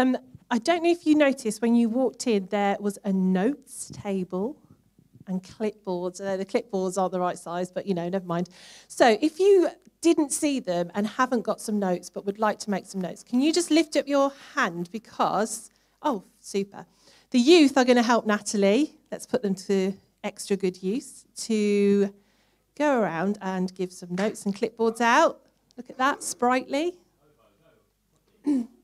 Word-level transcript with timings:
um, 0.00 0.16
I 0.50 0.58
don't 0.58 0.82
know 0.82 0.90
if 0.90 1.06
you 1.06 1.14
noticed 1.14 1.62
when 1.62 1.74
you 1.74 1.88
walked 1.88 2.26
in, 2.26 2.46
there 2.46 2.76
was 2.80 2.98
a 3.04 3.12
notes 3.12 3.90
table 3.92 4.56
and 5.26 5.42
clipboards. 5.42 6.20
Uh, 6.20 6.36
the 6.36 6.44
clipboards 6.44 6.98
aren't 6.98 7.12
the 7.12 7.20
right 7.20 7.38
size, 7.38 7.70
but 7.70 7.86
you 7.86 7.94
know, 7.94 8.08
never 8.08 8.26
mind. 8.26 8.48
So, 8.88 9.18
if 9.20 9.38
you 9.38 9.68
didn't 10.00 10.32
see 10.32 10.58
them 10.58 10.90
and 10.94 11.06
haven't 11.06 11.42
got 11.42 11.60
some 11.60 11.78
notes 11.78 12.08
but 12.08 12.24
would 12.24 12.38
like 12.38 12.58
to 12.60 12.70
make 12.70 12.86
some 12.86 13.00
notes, 13.00 13.22
can 13.22 13.40
you 13.40 13.52
just 13.52 13.70
lift 13.70 13.96
up 13.96 14.08
your 14.08 14.32
hand 14.54 14.90
because, 14.90 15.70
oh, 16.02 16.24
super. 16.40 16.86
The 17.30 17.38
youth 17.38 17.76
are 17.76 17.84
going 17.84 17.96
to 17.96 18.02
help 18.02 18.26
Natalie. 18.26 18.96
Let's 19.12 19.26
put 19.26 19.42
them 19.42 19.54
to 19.66 19.92
extra 20.24 20.56
good 20.56 20.82
use 20.82 21.26
to 21.44 22.12
go 22.76 23.00
around 23.00 23.38
and 23.40 23.72
give 23.74 23.92
some 23.92 24.14
notes 24.14 24.46
and 24.46 24.56
clipboards 24.56 25.00
out. 25.00 25.42
Look 25.76 25.90
at 25.90 25.98
that, 25.98 26.22
sprightly. 26.22 26.98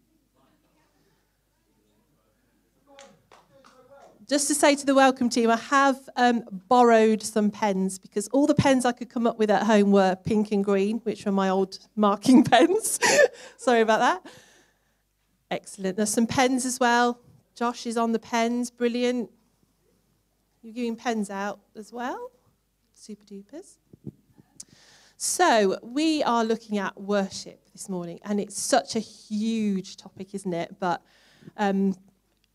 Just 4.29 4.49
to 4.49 4.57
say 4.57 4.75
to 4.75 4.85
the 4.85 4.95
welcome 4.95 5.29
team, 5.29 5.51
I 5.51 5.57
have 5.57 6.09
um, 6.17 6.43
borrowed 6.51 7.23
some 7.23 7.49
pens 7.49 7.97
because 7.97 8.27
all 8.29 8.49
the 8.49 8.57
pens 8.57 8.85
I 8.85 8.91
could 8.91 9.09
come 9.09 9.25
up 9.25 9.39
with 9.39 9.51
at 9.51 9.63
home 9.63 9.93
were 9.93 10.17
pink 10.17 10.51
and 10.51 10.65
green, 10.65 10.99
which 11.05 11.25
were 11.25 11.31
my 11.31 11.49
old 11.49 11.79
marking 11.97 12.43
pens. 12.43 12.99
Sorry 13.57 13.83
about 13.83 14.01
that. 14.01 14.33
Excellent. 15.49 15.97
There's 15.97 16.11
some 16.11 16.27
pens 16.27 16.67
as 16.67 16.81
well. 16.81 17.21
Josh 17.55 17.87
is 17.87 17.97
on 17.97 18.11
the 18.11 18.19
pens. 18.19 18.69
Brilliant. 18.69 19.31
You're 20.61 20.75
giving 20.75 20.97
pens 20.97 21.31
out 21.31 21.61
as 21.77 21.93
well. 21.93 22.33
Super 22.95 23.25
dupers. 23.25 23.77
So, 25.17 25.79
we 25.83 26.25
are 26.25 26.45
looking 26.45 26.79
at 26.79 27.01
worship 27.01 27.61
this 27.73 27.89
morning, 27.89 28.19
and 28.25 28.41
it's 28.41 28.61
such 28.61 28.97
a 28.97 28.99
huge 28.99 29.97
topic, 29.97 30.35
isn't 30.35 30.53
it? 30.53 30.81
But 30.81 31.01
um, 31.57 31.95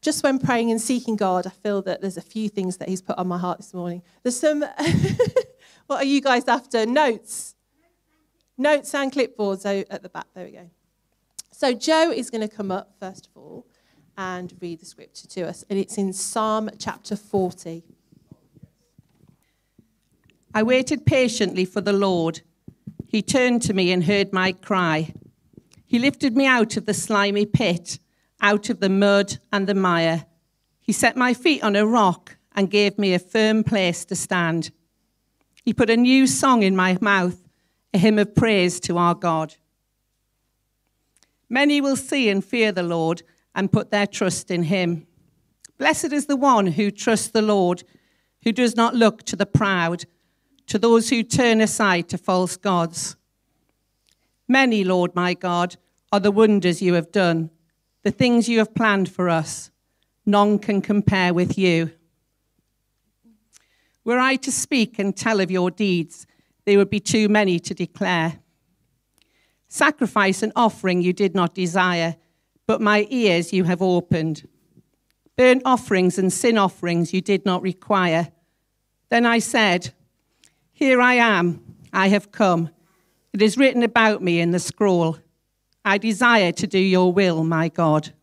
just 0.01 0.23
when 0.23 0.39
praying 0.39 0.71
and 0.71 0.81
seeking 0.81 1.15
God, 1.15 1.45
I 1.45 1.51
feel 1.51 1.81
that 1.83 2.01
there's 2.01 2.17
a 2.17 2.21
few 2.21 2.49
things 2.49 2.77
that 2.77 2.89
He's 2.89 3.01
put 3.01 3.17
on 3.17 3.27
my 3.27 3.37
heart 3.37 3.59
this 3.59 3.73
morning. 3.73 4.01
There's 4.23 4.39
some, 4.39 4.61
what 5.87 5.97
are 5.97 6.05
you 6.05 6.21
guys 6.21 6.47
after? 6.47 6.85
Notes. 6.85 7.55
Notes 8.57 8.93
and 8.93 9.11
clipboards 9.11 9.85
at 9.89 10.03
the 10.03 10.09
back. 10.09 10.25
There 10.33 10.45
we 10.45 10.51
go. 10.51 10.69
So, 11.51 11.73
Joe 11.73 12.11
is 12.11 12.29
going 12.29 12.47
to 12.47 12.53
come 12.53 12.71
up, 12.71 12.95
first 12.99 13.27
of 13.27 13.37
all, 13.37 13.67
and 14.17 14.53
read 14.59 14.79
the 14.79 14.85
scripture 14.85 15.27
to 15.27 15.47
us, 15.47 15.63
and 15.69 15.77
it's 15.77 15.97
in 15.97 16.13
Psalm 16.13 16.69
chapter 16.79 17.15
40. 17.15 17.83
I 20.53 20.63
waited 20.63 21.05
patiently 21.05 21.65
for 21.65 21.81
the 21.81 21.93
Lord. 21.93 22.41
He 23.07 23.21
turned 23.21 23.61
to 23.63 23.73
me 23.73 23.91
and 23.91 24.03
heard 24.03 24.33
my 24.33 24.51
cry. 24.51 25.13
He 25.85 25.99
lifted 25.99 26.35
me 26.35 26.45
out 26.45 26.77
of 26.77 26.85
the 26.85 26.93
slimy 26.93 27.45
pit, 27.45 27.99
out 28.41 28.69
of 28.69 28.79
the 28.79 28.89
mud 28.89 29.37
and 29.51 29.67
the 29.67 29.75
mire. 29.75 30.25
He 30.79 30.91
set 30.91 31.15
my 31.15 31.33
feet 31.33 31.63
on 31.63 31.75
a 31.75 31.85
rock 31.85 32.37
and 32.55 32.69
gave 32.69 32.97
me 32.97 33.13
a 33.13 33.19
firm 33.19 33.63
place 33.63 34.03
to 34.05 34.15
stand. 34.15 34.71
He 35.63 35.73
put 35.73 35.89
a 35.89 35.97
new 35.97 36.27
song 36.27 36.63
in 36.63 36.75
my 36.75 36.97
mouth, 36.99 37.47
a 37.93 37.97
hymn 37.97 38.19
of 38.19 38.35
praise 38.35 38.79
to 38.81 38.97
our 38.97 39.15
God. 39.15 39.55
Many 41.49 41.81
will 41.81 41.95
see 41.95 42.29
and 42.29 42.43
fear 42.43 42.71
the 42.71 42.83
Lord 42.83 43.23
and 43.53 43.71
put 43.71 43.91
their 43.91 44.07
trust 44.07 44.49
in 44.49 44.63
him. 44.63 45.05
Blessed 45.77 46.13
is 46.13 46.25
the 46.25 46.35
one 46.35 46.67
who 46.67 46.91
trusts 46.91 47.27
the 47.29 47.41
Lord, 47.41 47.83
who 48.43 48.51
does 48.51 48.75
not 48.75 48.95
look 48.95 49.23
to 49.23 49.35
the 49.35 49.45
proud 49.45 50.05
to 50.67 50.79
those 50.79 51.09
who 51.09 51.21
turn 51.21 51.59
aside 51.59 52.07
to 52.07 52.17
false 52.17 52.55
gods. 52.55 53.17
Many, 54.47 54.85
Lord 54.85 55.13
my 55.15 55.33
God, 55.33 55.75
are 56.13 56.19
the 56.21 56.31
wonders 56.31 56.81
you 56.81 56.93
have 56.93 57.11
done, 57.11 57.49
the 58.03 58.11
things 58.11 58.49
you 58.49 58.57
have 58.59 58.73
planned 58.73 59.09
for 59.09 59.29
us. 59.29 59.71
None 60.25 60.59
can 60.59 60.81
compare 60.81 61.33
with 61.33 61.57
you. 61.57 61.91
Were 64.03 64.19
I 64.19 64.35
to 64.37 64.51
speak 64.51 64.97
and 64.97 65.15
tell 65.15 65.39
of 65.39 65.51
your 65.51 65.69
deeds, 65.69 66.25
they 66.65 66.77
would 66.77 66.89
be 66.89 66.99
too 66.99 67.29
many 67.29 67.59
to 67.59 67.73
declare. 67.73 68.39
Sacrifice 69.67 70.43
and 70.43 70.51
offering 70.55 71.01
you 71.01 71.13
did 71.13 71.35
not 71.35 71.53
desire, 71.53 72.15
but 72.67 72.81
my 72.81 73.07
ears 73.09 73.53
you 73.53 73.63
have 73.65 73.81
opened. 73.81 74.47
Burnt 75.37 75.61
offerings 75.65 76.17
and 76.17 76.31
sin 76.31 76.57
offerings 76.57 77.13
you 77.13 77.21
did 77.21 77.45
not 77.45 77.61
require. 77.61 78.31
Then 79.09 79.25
I 79.25 79.39
said, 79.39 79.93
here 80.71 81.01
I 81.01 81.15
am, 81.15 81.63
I 81.93 82.09
have 82.09 82.31
come. 82.31 82.69
It 83.33 83.41
is 83.41 83.57
written 83.57 83.83
about 83.83 84.21
me 84.21 84.39
in 84.39 84.51
the 84.51 84.59
scroll. 84.59 85.17
I 85.83 85.97
desire 85.97 86.51
to 86.51 86.67
do 86.67 86.79
your 86.79 87.11
will, 87.11 87.43
my 87.43 87.69
God. 87.69 88.13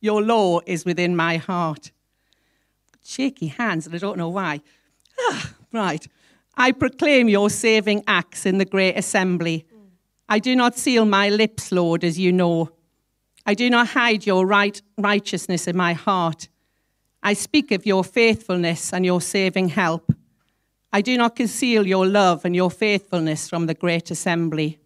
Your 0.00 0.22
law 0.22 0.60
is 0.66 0.84
within 0.84 1.16
my 1.16 1.36
heart. 1.38 1.90
Shaky 3.02 3.48
hands, 3.48 3.86
and 3.86 3.94
I 3.94 3.98
don't 3.98 4.18
know 4.18 4.28
why. 4.28 4.60
Ah, 5.18 5.54
right. 5.72 6.06
I 6.56 6.72
proclaim 6.72 7.28
your 7.28 7.50
saving 7.50 8.04
acts 8.06 8.46
in 8.46 8.58
the 8.58 8.64
great 8.64 8.96
assembly. 8.96 9.66
I 10.28 10.38
do 10.38 10.54
not 10.54 10.76
seal 10.76 11.04
my 11.04 11.28
lips, 11.28 11.72
Lord, 11.72 12.04
as 12.04 12.18
you 12.18 12.32
know. 12.32 12.70
I 13.46 13.54
do 13.54 13.68
not 13.68 13.88
hide 13.88 14.26
your 14.26 14.46
right 14.46 14.80
righteousness 14.96 15.66
in 15.66 15.76
my 15.76 15.92
heart. 15.92 16.48
I 17.22 17.34
speak 17.34 17.72
of 17.72 17.84
your 17.86 18.04
faithfulness 18.04 18.92
and 18.92 19.04
your 19.04 19.20
saving 19.20 19.70
help. 19.70 20.14
I 20.92 21.00
do 21.00 21.16
not 21.16 21.34
conceal 21.36 21.86
your 21.86 22.06
love 22.06 22.44
and 22.44 22.54
your 22.54 22.70
faithfulness 22.70 23.48
from 23.48 23.66
the 23.66 23.74
great 23.74 24.10
assembly. 24.10 24.78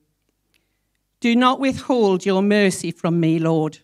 Do 1.21 1.35
not 1.35 1.59
withhold 1.59 2.25
your 2.25 2.43
mercy 2.43 2.93
from 2.93 3.19
me, 3.19 3.41
Lord. 3.41 3.81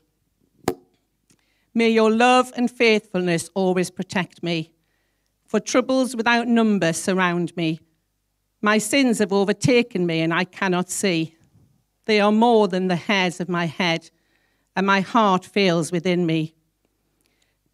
May 1.75 1.91
your 1.91 2.11
love 2.11 2.53
and 2.57 2.71
faithfulness 2.71 3.51
always 3.55 3.91
protect 3.91 4.43
me, 4.45 4.71
for 5.45 5.59
troubles 5.59 6.15
without 6.15 6.47
number 6.47 6.93
surround 6.93 7.57
me. 7.57 7.81
My 8.63 8.79
sins 8.79 9.19
have 9.19 9.33
overtaken 9.33 10.07
me, 10.07 10.21
and 10.21 10.33
I 10.33 10.45
cannot 10.45 10.91
see. 10.91 11.35
They 12.05 12.21
are 12.21 12.31
more 12.31 12.69
than 12.69 12.87
the 12.87 12.97
hairs 12.97 13.41
of 13.41 13.49
my 13.49 13.67
head, 13.67 14.11
and 14.77 14.87
my 14.87 15.01
heart 15.01 15.45
fails 15.45 15.91
within 15.91 16.27
me. 16.27 16.55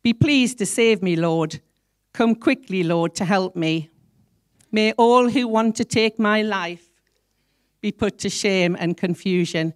Be 0.02 0.14
pleased 0.14 0.56
to 0.58 0.66
save 0.66 1.02
me, 1.02 1.16
Lord. 1.16 1.60
Come 2.14 2.34
quickly, 2.34 2.82
Lord, 2.82 3.14
to 3.16 3.26
help 3.26 3.54
me. 3.54 3.90
May 4.72 4.92
all 4.92 5.28
who 5.28 5.46
want 5.46 5.76
to 5.76 5.84
take 5.84 6.18
my 6.18 6.40
life 6.40 6.89
be 7.80 7.92
put 7.92 8.18
to 8.18 8.28
shame 8.28 8.76
and 8.78 8.96
confusion. 8.96 9.74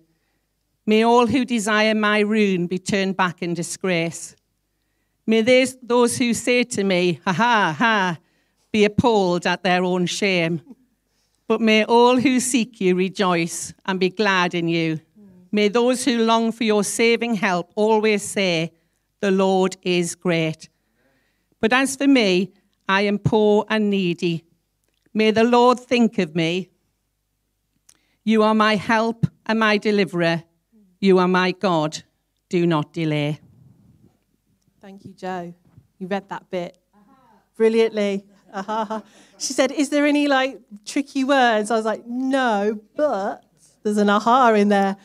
May 0.86 1.02
all 1.04 1.26
who 1.26 1.44
desire 1.44 1.94
my 1.94 2.20
ruin 2.20 2.66
be 2.66 2.78
turned 2.78 3.16
back 3.16 3.42
in 3.42 3.54
disgrace. 3.54 4.36
May 5.26 5.40
those 5.82 6.18
who 6.18 6.34
say 6.34 6.64
to 6.64 6.84
me, 6.84 7.20
ha 7.24 7.32
ha 7.32 7.76
ha, 7.78 8.18
be 8.70 8.84
appalled 8.84 9.46
at 9.46 9.62
their 9.62 9.82
own 9.82 10.06
shame. 10.06 10.60
But 11.46 11.60
may 11.60 11.84
all 11.84 12.18
who 12.18 12.40
seek 12.40 12.80
you 12.80 12.94
rejoice 12.94 13.72
and 13.86 13.98
be 13.98 14.10
glad 14.10 14.54
in 14.54 14.68
you. 14.68 15.00
May 15.52 15.68
those 15.68 16.04
who 16.04 16.24
long 16.24 16.52
for 16.52 16.64
your 16.64 16.84
saving 16.84 17.36
help 17.36 17.72
always 17.76 18.22
say, 18.22 18.72
The 19.20 19.30
Lord 19.30 19.76
is 19.82 20.14
great. 20.14 20.68
But 21.60 21.72
as 21.72 21.96
for 21.96 22.08
me, 22.08 22.52
I 22.88 23.02
am 23.02 23.18
poor 23.18 23.64
and 23.68 23.88
needy. 23.88 24.44
May 25.14 25.30
the 25.30 25.44
Lord 25.44 25.78
think 25.78 26.18
of 26.18 26.34
me. 26.34 26.70
You 28.24 28.42
are 28.42 28.54
my 28.54 28.76
help 28.76 29.26
and 29.46 29.58
my 29.58 29.76
deliverer. 29.76 30.44
You 30.98 31.18
are 31.18 31.28
my 31.28 31.52
God. 31.52 32.02
Do 32.48 32.66
not 32.66 32.92
delay. 32.92 33.38
Thank 34.80 35.04
you, 35.04 35.12
Joe. 35.12 35.54
You 35.98 36.06
read 36.06 36.28
that 36.30 36.50
bit 36.50 36.78
brilliantly. 37.56 38.24
She 39.36 39.52
said, 39.52 39.72
Is 39.72 39.90
there 39.90 40.06
any 40.06 40.28
like 40.28 40.60
tricky 40.86 41.24
words? 41.24 41.70
I 41.70 41.76
was 41.76 41.84
like, 41.84 42.06
No, 42.06 42.80
but 42.96 43.44
there's 43.82 43.98
an 43.98 44.08
aha 44.08 44.52
in 44.54 44.68
there. 44.68 44.96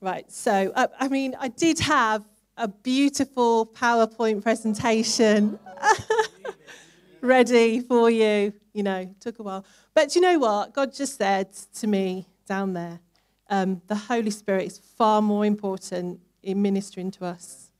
Right, 0.00 0.30
so 0.30 0.70
uh, 0.74 0.88
I 1.00 1.08
mean, 1.08 1.34
I 1.40 1.48
did 1.48 1.80
have 1.80 2.28
a 2.58 2.68
beautiful 2.68 3.66
PowerPoint 3.66 4.42
presentation. 4.42 5.58
ready 7.24 7.80
for 7.80 8.10
you. 8.10 8.52
You 8.74 8.82
know, 8.82 9.14
took 9.20 9.38
a 9.38 9.42
while. 9.42 9.64
But 9.94 10.14
you 10.14 10.20
know 10.20 10.38
what? 10.38 10.74
God 10.74 10.92
just 10.92 11.16
said 11.16 11.52
to 11.76 11.86
me 11.86 12.28
down 12.46 12.74
there 12.74 13.00
um, 13.48 13.82
the 13.86 13.94
Holy 13.94 14.30
Spirit 14.30 14.66
is 14.66 14.78
far 14.78 15.22
more 15.22 15.44
important 15.44 16.20
in 16.42 16.62
ministering 16.62 17.10
to 17.12 17.24
us 17.24 17.70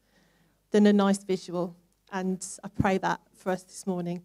than 0.70 0.87
a 0.87 0.93
nice 0.93 1.23
visual. 1.25 1.76
And 2.12 2.44
I 2.62 2.69
pray 2.69 2.99
that 2.99 3.20
for 3.37 3.50
us 3.50 3.62
this 3.64 3.87
morning. 3.87 4.23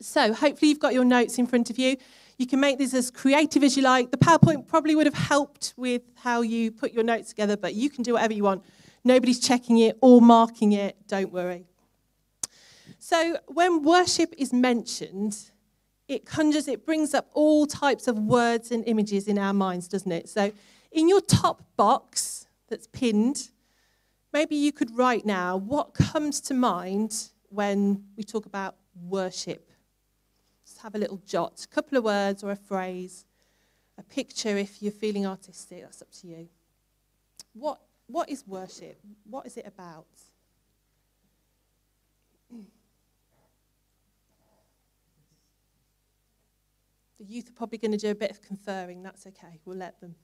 So, 0.00 0.32
hopefully, 0.32 0.70
you've 0.70 0.78
got 0.78 0.92
your 0.92 1.04
notes 1.04 1.38
in 1.38 1.46
front 1.46 1.70
of 1.70 1.78
you. 1.78 1.96
You 2.38 2.46
can 2.46 2.60
make 2.60 2.78
this 2.78 2.92
as 2.92 3.10
creative 3.10 3.62
as 3.64 3.76
you 3.76 3.82
like. 3.82 4.10
The 4.10 4.18
PowerPoint 4.18 4.66
probably 4.66 4.94
would 4.94 5.06
have 5.06 5.14
helped 5.14 5.72
with 5.76 6.02
how 6.16 6.42
you 6.42 6.70
put 6.70 6.92
your 6.92 7.02
notes 7.02 7.30
together, 7.30 7.56
but 7.56 7.74
you 7.74 7.88
can 7.88 8.02
do 8.02 8.12
whatever 8.12 8.34
you 8.34 8.42
want. 8.42 8.62
Nobody's 9.04 9.40
checking 9.40 9.78
it 9.78 9.96
or 10.02 10.20
marking 10.20 10.72
it, 10.72 10.96
don't 11.06 11.32
worry. 11.32 11.66
So, 12.98 13.38
when 13.46 13.82
worship 13.82 14.34
is 14.36 14.52
mentioned, 14.52 15.50
it 16.08 16.24
conjures, 16.24 16.68
it 16.68 16.86
brings 16.86 17.14
up 17.14 17.28
all 17.34 17.66
types 17.66 18.06
of 18.06 18.18
words 18.18 18.70
and 18.70 18.84
images 18.86 19.26
in 19.26 19.38
our 19.38 19.52
minds, 19.52 19.88
doesn't 19.88 20.12
it? 20.12 20.28
So, 20.28 20.52
in 20.92 21.08
your 21.08 21.20
top 21.20 21.62
box 21.76 22.46
that's 22.68 22.86
pinned, 22.86 23.50
maybe 24.32 24.54
you 24.54 24.72
could 24.72 24.96
write 24.96 25.26
now 25.26 25.56
what 25.56 25.94
comes 25.94 26.40
to 26.42 26.54
mind 26.54 27.30
when 27.48 28.04
we 28.16 28.22
talk 28.22 28.46
about 28.46 28.76
worship. 29.02 29.70
Just 30.64 30.78
have 30.78 30.94
a 30.94 30.98
little 30.98 31.20
jot, 31.26 31.64
a 31.64 31.68
couple 31.68 31.98
of 31.98 32.04
words 32.04 32.42
or 32.42 32.50
a 32.50 32.56
phrase, 32.56 33.24
a 33.98 34.02
picture 34.02 34.56
if 34.56 34.82
you're 34.82 34.92
feeling 34.92 35.26
artistic, 35.26 35.82
that's 35.82 36.02
up 36.02 36.12
to 36.20 36.26
you. 36.26 36.48
What, 37.52 37.80
what 38.06 38.28
is 38.28 38.46
worship? 38.46 38.98
What 39.24 39.46
is 39.46 39.56
it 39.56 39.66
about? 39.66 40.06
The 47.18 47.24
youth 47.24 47.48
are 47.48 47.52
probably 47.52 47.78
going 47.78 47.92
to 47.92 47.98
do 47.98 48.10
a 48.10 48.14
bit 48.14 48.30
of 48.30 48.42
conferring. 48.42 49.02
That's 49.02 49.26
okay. 49.26 49.60
We'll 49.64 49.78
let 49.78 50.00
them. 50.00 50.14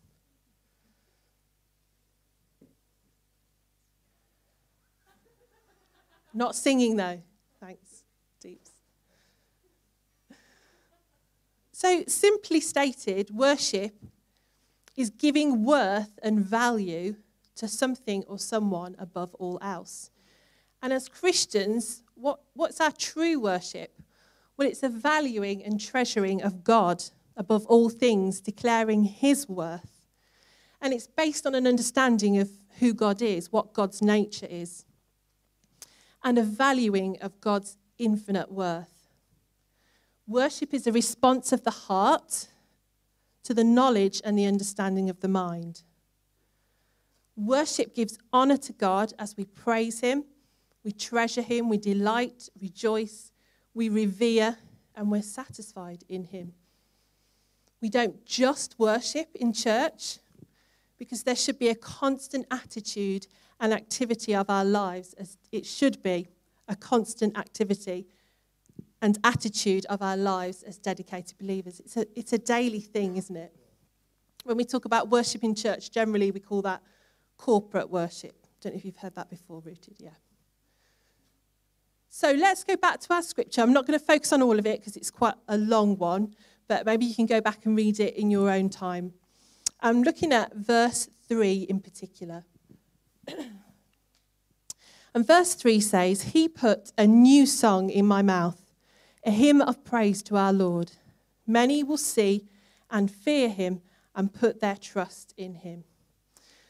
Not 6.35 6.57
singing, 6.57 6.97
though. 6.97 7.21
Thanks, 7.61 8.05
Deeps. 8.41 8.71
So, 11.73 12.05
simply 12.07 12.61
stated, 12.61 13.31
worship 13.31 13.95
is 14.97 15.11
giving 15.11 15.65
worth 15.65 16.19
and 16.23 16.41
value 16.41 17.17
to 17.57 17.69
something 17.69 18.25
or 18.29 18.39
someone 18.39 18.97
above 18.99 19.35
all 19.35 19.59
else. 19.63 20.11
And 20.81 20.93
as 20.93 21.09
Christians, 21.09 22.03
what, 22.15 22.41
what's 22.55 22.81
our 22.81 22.93
true 22.93 23.39
worship? 23.41 24.02
Well, 24.63 24.71
it's 24.71 24.85
a 24.85 24.89
valuing 24.89 25.65
and 25.65 25.81
treasuring 25.81 26.41
of 26.41 26.63
God 26.63 27.03
above 27.37 27.67
all 27.67 27.89
things, 27.89 28.41
declaring 28.41 29.03
His 29.03 29.49
worth. 29.49 30.07
And 30.81 30.95
it's 30.95 31.09
based 31.09 31.49
on 31.49 31.57
an 31.57 31.67
understanding 31.67 32.39
of 32.39 32.49
who 32.79 32.95
God 32.95 33.21
is, 33.23 33.51
what 33.51 33.73
God's 33.73 34.01
nature 34.01 34.47
is, 34.49 34.85
and 36.23 36.39
a 36.39 36.45
valuing 36.45 37.21
of 37.21 37.41
God's 37.41 37.77
infinite 37.99 38.53
worth. 38.53 39.09
Worship 40.29 40.73
is 40.73 40.87
a 40.87 40.93
response 40.93 41.51
of 41.51 41.65
the 41.65 41.73
heart 41.73 42.47
to 43.43 43.55
the 43.55 43.65
knowledge 43.65 44.23
and 44.25 44.39
the 44.39 44.47
understanding 44.47 45.11
of 45.11 45.19
the 45.19 45.27
mind. 45.27 45.83
Worship 47.35 47.97
gives 47.97 48.17
honor 48.33 48.59
to 48.59 48.73
God 48.73 49.13
as 49.19 49.37
we 49.37 49.45
praise 49.45 49.99
Him, 49.99 50.25
we 50.85 50.93
treasure 50.93 51.43
Him, 51.43 51.69
we 51.69 51.79
delight, 51.79 52.49
rejoice, 52.61 53.32
we 53.75 53.89
revere, 53.89 54.57
and 54.95 55.11
we're 55.11 55.23
satisfied 55.23 56.05
in 56.09 56.25
Him. 56.25 56.53
We 57.81 57.89
don't 57.89 58.25
just 58.25 58.79
worship 58.79 59.29
in 59.35 59.53
church 59.53 60.19
because 60.99 61.25
there 61.25 61.37
should 61.37 61.59
be 61.59 61.69
a 61.69 61.75
constant 61.75 62.47
attitude 62.51 63.27
and 63.59 63.73
activity 63.73 64.35
of 64.35 64.49
our 64.49 64.65
lives, 64.65 65.15
as 65.15 65.37
it 65.51 65.67
should 65.67 66.03
be 66.03 66.29
a 66.69 66.77
constant 66.77 67.37
activity 67.37 68.07
and 69.01 69.19
attitude 69.25 69.85
of 69.87 70.01
our 70.01 70.17
lives 70.17 70.63
as 70.63 70.79
dedicated 70.79 71.37
believers. 71.39 71.81
It's 71.81 71.97
a, 71.97 72.07
it's 72.15 72.33
a 72.33 72.39
daily 72.39 72.81
thing, 72.81 73.17
isn't 73.17 73.37
it? 73.37 73.53
When 74.45 74.57
we 74.57 74.65
talk 74.65 74.85
about 74.85 75.11
worship 75.11 75.43
in 75.43 75.55
church, 75.55 75.91
generally 75.91 76.31
we 76.31 76.41
call 76.41 76.63
that 76.63 76.83
corporate 77.37 77.91
worship. 77.91 78.37
I 78.45 78.49
Don't 78.61 78.75
know 78.75 78.79
if 78.79 78.85
you've 78.85 78.97
heard 78.97 79.17
that 79.17 79.29
before, 79.29 79.61
Rooted, 79.61 79.97
yeah. 79.99 80.11
So 82.15 82.31
let's 82.33 82.63
go 82.63 82.77
back 82.77 83.01
to 83.01 83.15
our 83.15 83.23
scripture. 83.23 83.63
I'm 83.63 83.73
not 83.73 83.87
going 83.87 83.99
to 83.99 84.05
focus 84.05 84.35
on 84.35 84.43
all 84.43 84.59
of 84.59 84.67
it 84.67 84.81
because 84.81 84.99
it's 84.99 85.11
quite 85.11 85.33
a 85.49 85.57
long 85.57 85.97
one, 85.97 86.35
but 86.69 86.85
maybe 86.85 87.07
you 87.07 87.15
can 87.15 87.25
go 87.25 87.41
back 87.41 87.65
and 87.65 87.75
read 87.75 88.01
it 88.01 88.15
in 88.17 88.31
your 88.31 88.51
own 88.51 88.69
time. 88.69 89.15
I'm 89.81 90.03
looking 90.03 90.31
at 90.31 90.55
verse 90.55 91.09
3 91.27 91.63
in 91.71 91.81
particular. 91.81 92.45
and 95.15 95.27
verse 95.27 95.55
3 95.55 95.81
says, 95.81 96.23
He 96.23 96.49
put 96.49 96.93
a 96.99 97.07
new 97.07 97.47
song 97.47 97.89
in 97.89 98.05
my 98.05 98.21
mouth, 98.21 98.61
a 99.25 99.31
hymn 99.31 99.63
of 99.63 99.83
praise 99.83 100.23
to 100.25 100.37
our 100.37 100.53
Lord. 100.53 100.93
Many 101.47 101.83
will 101.83 101.97
see 101.97 102.47
and 102.91 103.11
fear 103.11 103.49
him 103.49 103.81
and 104.15 104.35
put 104.35 104.61
their 104.61 104.77
trust 104.77 105.33
in 105.39 105.55
him. 105.55 105.85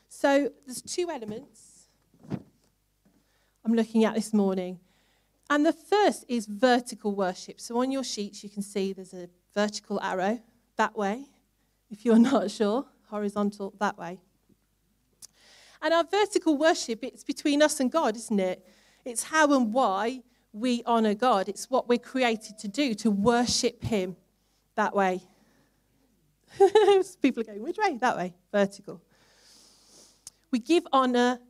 So 0.09 0.53
there's 0.67 0.83
two 0.83 1.11
elements 1.11 1.89
I'm 3.65 3.75
looking 3.75 4.05
at 4.05 4.15
this 4.15 4.33
morning. 4.33 4.79
And 5.53 5.67
the 5.67 5.75
first 5.75 6.25
is 6.29 6.47
vertical 6.47 7.15
worship. 7.15 7.61
So 7.61 7.77
on 7.77 7.93
your 7.93 8.03
sheets, 8.03 8.43
you 8.43 8.49
can 8.49 8.63
see 8.63 8.95
there's 8.95 9.13
a 9.13 9.29
vertical 9.55 10.01
arrow 10.01 10.41
that 10.77 10.97
way, 10.97 11.27
if 11.91 12.07
you're 12.07 12.19
not 12.31 12.51
sure, 12.51 12.87
horizontal 13.11 13.75
that 13.79 13.99
way. 13.99 14.19
And 15.83 15.93
our 15.93 16.05
vertical 16.05 16.57
worship, 16.57 17.05
it's 17.05 17.23
between 17.23 17.61
us 17.61 17.81
and 17.81 17.93
God, 17.93 18.17
isn't 18.17 18.41
it? 18.41 18.67
It's 19.05 19.25
how 19.25 19.53
and 19.55 19.75
why 19.75 20.23
we 20.55 20.83
honor 20.87 21.13
God. 21.13 21.51
It's 21.51 21.69
what 21.69 21.87
we're 21.87 21.99
created 21.99 22.57
to 22.61 22.69
do, 22.69 22.95
to 22.95 23.11
worship 23.11 23.85
Him 23.85 24.17
that 24.75 24.97
way. 24.97 25.21
People 27.21 27.43
are 27.43 27.45
going, 27.45 27.63
which 27.63 27.77
way? 27.77 27.99
That 28.01 28.17
way, 28.17 28.35
vertical. 28.51 29.03
We 30.51 30.61
give 30.61 30.87
honor 30.95 31.41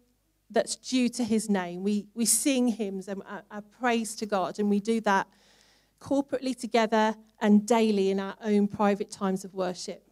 that's 0.52 0.76
due 0.76 1.08
to 1.08 1.25
his 1.25 1.49
name. 1.49 1.82
We, 1.82 2.06
we 2.14 2.25
sing 2.25 2.69
hymns 2.69 3.08
and 3.08 3.22
our, 3.50 3.62
praise 3.81 4.14
to 4.16 4.26
God, 4.26 4.58
and 4.58 4.69
we 4.69 4.81
do 4.81 5.00
that 5.02 5.26
corporately 6.00 6.58
together 6.58 7.14
and 7.40 7.66
daily 7.66 8.10
in 8.10 8.20
our 8.20 8.37
own 8.43 8.68
private 8.68 9.11
times 9.11 9.44
of 9.44 9.54
worship. 9.54 10.04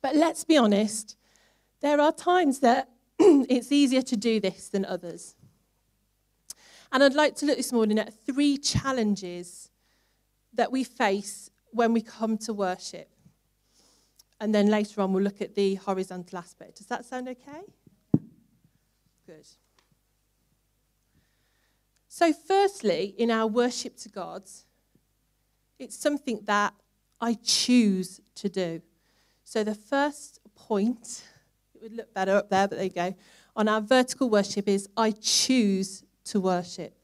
But 0.00 0.14
let's 0.14 0.44
be 0.44 0.56
honest, 0.56 1.16
there 1.80 2.00
are 2.00 2.12
times 2.12 2.60
that 2.60 2.90
it's 3.18 3.72
easier 3.72 4.02
to 4.02 4.16
do 4.16 4.40
this 4.40 4.68
than 4.68 4.84
others. 4.84 5.34
And 6.92 7.02
I'd 7.02 7.14
like 7.14 7.34
to 7.36 7.46
look 7.46 7.56
this 7.56 7.72
morning 7.72 7.98
at 7.98 8.14
three 8.24 8.56
challenges 8.56 9.70
that 10.52 10.70
we 10.70 10.84
face 10.84 11.50
when 11.70 11.92
we 11.92 12.00
come 12.00 12.38
to 12.38 12.54
worship. 12.54 13.10
And 14.40 14.54
then 14.54 14.68
later 14.68 15.00
on, 15.00 15.12
we'll 15.12 15.24
look 15.24 15.40
at 15.40 15.54
the 15.54 15.76
horizontal 15.76 16.38
aspect. 16.38 16.76
Does 16.76 16.86
that 16.86 17.04
sound 17.04 17.28
okay? 17.28 17.62
Good. 19.34 19.46
So, 22.06 22.32
firstly, 22.32 23.14
in 23.18 23.32
our 23.32 23.48
worship 23.48 23.96
to 23.98 24.08
God, 24.08 24.44
it's 25.76 25.96
something 25.96 26.40
that 26.44 26.72
I 27.20 27.34
choose 27.42 28.20
to 28.36 28.48
do. 28.48 28.80
So, 29.42 29.64
the 29.64 29.74
first 29.74 30.38
point, 30.54 31.24
it 31.74 31.82
would 31.82 31.96
look 31.96 32.14
better 32.14 32.36
up 32.36 32.48
there, 32.48 32.68
but 32.68 32.76
there 32.76 32.84
you 32.84 32.90
go, 32.90 33.14
on 33.56 33.66
our 33.66 33.80
vertical 33.80 34.30
worship 34.30 34.68
is 34.68 34.88
I 34.96 35.10
choose 35.10 36.04
to 36.26 36.40
worship. 36.40 36.96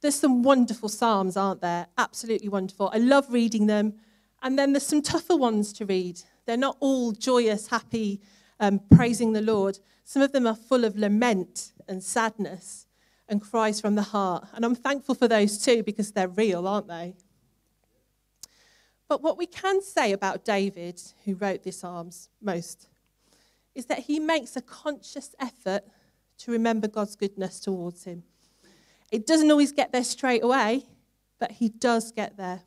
There's 0.00 0.16
some 0.16 0.42
wonderful 0.42 0.88
Psalms, 0.88 1.36
aren't 1.36 1.60
there? 1.60 1.86
Absolutely 1.96 2.48
wonderful. 2.48 2.90
I 2.92 2.98
love 2.98 3.32
reading 3.32 3.68
them. 3.68 3.94
And 4.42 4.58
then 4.58 4.72
there's 4.72 4.86
some 4.86 5.02
tougher 5.02 5.36
ones 5.36 5.72
to 5.74 5.86
read. 5.86 6.20
They're 6.46 6.56
not 6.56 6.76
all 6.80 7.12
joyous, 7.12 7.68
happy, 7.68 8.20
um, 8.60 8.80
praising 8.90 9.32
the 9.32 9.42
Lord. 9.42 9.78
Some 10.04 10.22
of 10.22 10.32
them 10.32 10.46
are 10.46 10.54
full 10.54 10.84
of 10.84 10.96
lament 10.96 11.72
and 11.88 12.02
sadness 12.02 12.86
and 13.28 13.40
cries 13.40 13.80
from 13.80 13.94
the 13.94 14.02
heart. 14.02 14.48
And 14.54 14.64
I'm 14.64 14.74
thankful 14.74 15.14
for 15.14 15.28
those 15.28 15.58
too 15.58 15.82
because 15.82 16.12
they're 16.12 16.28
real, 16.28 16.66
aren't 16.66 16.88
they? 16.88 17.14
But 19.08 19.22
what 19.22 19.38
we 19.38 19.46
can 19.46 19.82
say 19.82 20.12
about 20.12 20.44
David, 20.44 21.00
who 21.24 21.34
wrote 21.34 21.62
the 21.62 21.72
Psalms 21.72 22.30
most, 22.40 22.88
is 23.74 23.86
that 23.86 24.00
he 24.00 24.18
makes 24.18 24.56
a 24.56 24.62
conscious 24.62 25.34
effort 25.40 25.84
to 26.38 26.50
remember 26.52 26.88
God's 26.88 27.16
goodness 27.16 27.60
towards 27.60 28.04
him. 28.04 28.22
It 29.10 29.26
doesn't 29.26 29.50
always 29.50 29.72
get 29.72 29.92
there 29.92 30.04
straight 30.04 30.42
away, 30.42 30.86
but 31.38 31.52
he 31.52 31.68
does 31.68 32.12
get 32.12 32.36
there. 32.36 32.62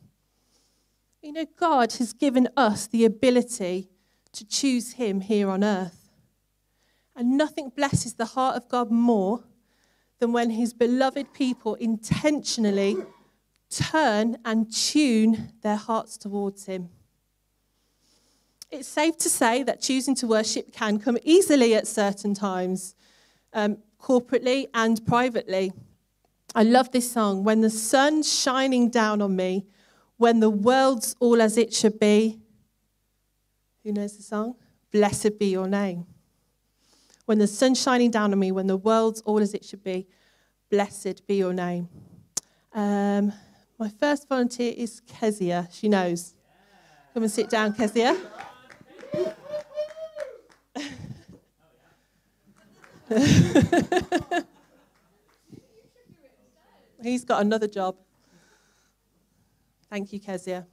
You 1.21 1.33
know, 1.33 1.45
God 1.59 1.93
has 1.93 2.13
given 2.13 2.47
us 2.55 2.87
the 2.87 3.03
ability 3.03 3.89
to 4.33 4.45
choose 4.45 4.93
Him 4.93 5.21
here 5.21 5.49
on 5.49 5.63
earth. 5.63 6.09
And 7.15 7.37
nothing 7.37 7.69
blesses 7.69 8.13
the 8.13 8.25
heart 8.25 8.55
of 8.55 8.69
God 8.69 8.91
more 8.91 9.43
than 10.19 10.31
when 10.31 10.51
His 10.51 10.73
beloved 10.73 11.33
people 11.33 11.73
intentionally 11.75 12.97
turn 13.69 14.37
and 14.45 14.73
tune 14.73 15.53
their 15.63 15.75
hearts 15.75 16.17
towards 16.17 16.65
Him. 16.65 16.89
It's 18.69 18.87
safe 18.87 19.17
to 19.19 19.29
say 19.29 19.63
that 19.63 19.81
choosing 19.81 20.13
to 20.15 20.27
worship 20.27 20.71
can 20.71 20.99
come 20.99 21.17
easily 21.23 21.73
at 21.73 21.87
certain 21.87 22.33
times, 22.33 22.95
um, 23.53 23.77
corporately 23.99 24.67
and 24.73 25.03
privately. 25.05 25.71
I 26.53 26.63
love 26.63 26.91
this 26.91 27.11
song. 27.11 27.43
When 27.43 27.61
the 27.61 27.69
sun's 27.69 28.31
shining 28.31 28.89
down 28.89 29.21
on 29.21 29.35
me, 29.35 29.65
when 30.17 30.39
the 30.39 30.49
world's 30.49 31.15
all 31.19 31.41
as 31.41 31.57
it 31.57 31.73
should 31.73 31.99
be. 31.99 32.39
Who 33.83 33.91
knows 33.93 34.17
the 34.17 34.23
song? 34.23 34.55
Blessed 34.91 35.39
be 35.39 35.47
your 35.47 35.67
name. 35.67 36.05
When 37.25 37.39
the 37.39 37.47
sun's 37.47 37.81
shining 37.81 38.11
down 38.11 38.31
on 38.31 38.39
me, 38.39 38.51
when 38.51 38.67
the 38.67 38.77
world's 38.77 39.21
all 39.21 39.39
as 39.39 39.53
it 39.53 39.63
should 39.63 39.83
be, 39.83 40.07
blessed 40.69 41.25
be 41.27 41.35
your 41.35 41.53
name. 41.53 41.89
Um, 42.73 43.33
my 43.77 43.89
first 43.99 44.27
volunteer 44.27 44.73
is 44.75 45.01
Kezia. 45.05 45.67
She 45.71 45.87
knows. 45.87 46.33
Come 47.13 47.23
and 47.23 47.31
sit 47.31 47.49
down, 47.49 47.73
Kezia. 47.73 48.17
He's 57.03 57.23
got 57.23 57.41
another 57.41 57.67
job. 57.67 57.95
Thank 59.89 60.11
you, 60.11 60.19
Kezia. 60.19 60.67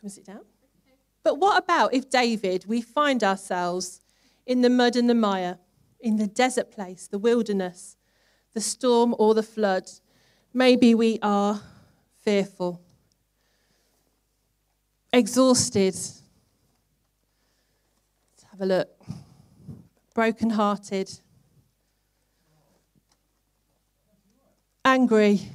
Come 0.00 0.10
sit 0.10 0.24
down. 0.24 0.44
But 1.22 1.38
what 1.38 1.58
about 1.62 1.92
if 1.92 2.08
David, 2.08 2.66
we 2.66 2.80
find 2.80 3.24
ourselves 3.24 4.00
in 4.46 4.60
the 4.60 4.70
mud 4.70 4.94
and 4.94 5.10
the 5.10 5.14
mire, 5.14 5.58
in 5.98 6.16
the 6.16 6.28
desert 6.28 6.70
place, 6.70 7.08
the 7.08 7.18
wilderness, 7.18 7.96
the 8.54 8.60
storm 8.60 9.14
or 9.18 9.34
the 9.34 9.42
flood? 9.42 9.90
Maybe 10.54 10.94
we 10.94 11.18
are 11.22 11.60
fearful, 12.20 12.80
exhausted. 15.12 15.94
Let's 15.94 16.22
have 18.50 18.60
a 18.60 18.66
look. 18.66 18.88
Broken-hearted, 20.14 21.20
angry. 24.84 25.50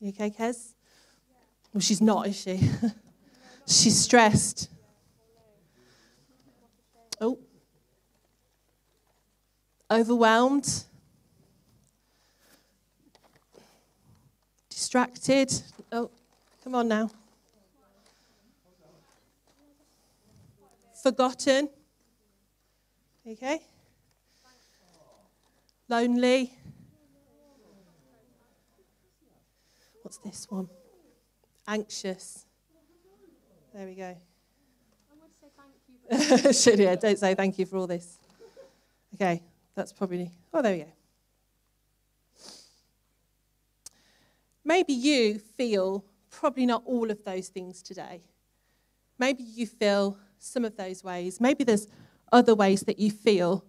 You 0.00 0.10
okay, 0.10 0.30
Kez? 0.30 0.74
Well, 1.72 1.80
she's 1.80 2.00
not, 2.00 2.26
is 2.26 2.36
she? 2.36 2.60
she's 3.66 3.98
stressed. 3.98 4.68
Oh. 7.20 7.38
Overwhelmed. 9.90 10.84
Distracted. 14.68 15.52
Oh, 15.90 16.10
come 16.62 16.74
on 16.74 16.88
now. 16.88 17.10
Forgotten. 21.02 21.70
Okay? 23.26 23.60
Lonely. 25.88 26.52
What's 30.06 30.18
this 30.18 30.46
one? 30.48 30.68
Anxious. 31.66 32.46
There 33.74 33.86
we 33.88 33.96
go. 33.96 34.04
I 35.10 35.14
would 35.20 35.32
say 35.40 35.48
thank 36.08 36.44
you. 36.44 36.52
Should 36.52 36.78
yeah, 36.78 36.94
don't 36.94 37.18
say 37.18 37.34
thank 37.34 37.58
you 37.58 37.66
for 37.66 37.78
all 37.78 37.88
this. 37.88 38.20
Okay, 39.16 39.42
that's 39.74 39.92
probably. 39.92 40.30
Oh, 40.54 40.62
there 40.62 40.74
we 40.74 40.78
go. 40.84 40.92
Maybe 44.64 44.92
you 44.92 45.40
feel 45.40 46.04
probably 46.30 46.66
not 46.66 46.84
all 46.86 47.10
of 47.10 47.24
those 47.24 47.48
things 47.48 47.82
today. 47.82 48.22
Maybe 49.18 49.42
you 49.42 49.66
feel 49.66 50.18
some 50.38 50.64
of 50.64 50.76
those 50.76 51.02
ways. 51.02 51.40
Maybe 51.40 51.64
there's 51.64 51.88
other 52.30 52.54
ways 52.54 52.82
that 52.82 53.00
you 53.00 53.10
feel. 53.10 53.64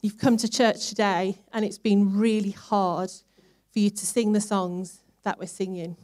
You've 0.00 0.16
come 0.16 0.36
to 0.36 0.48
church 0.48 0.88
today 0.90 1.38
and 1.52 1.64
it's 1.64 1.78
been 1.78 2.16
really 2.16 2.52
hard 2.52 3.10
for 3.72 3.80
you 3.80 3.90
to 3.90 4.06
sing 4.06 4.32
the 4.32 4.40
songs 4.40 5.01
that 5.22 5.38
we're 5.38 5.46
singing. 5.46 5.96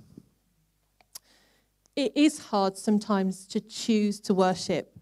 It 1.97 2.13
is 2.17 2.39
hard 2.39 2.77
sometimes 2.77 3.47
to 3.49 3.61
choose 3.61 4.21
to 4.21 4.35
worship, 4.35 4.97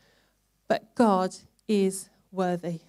but 0.68 0.94
God 0.94 1.34
is 1.68 2.08
worthy. 2.32 2.80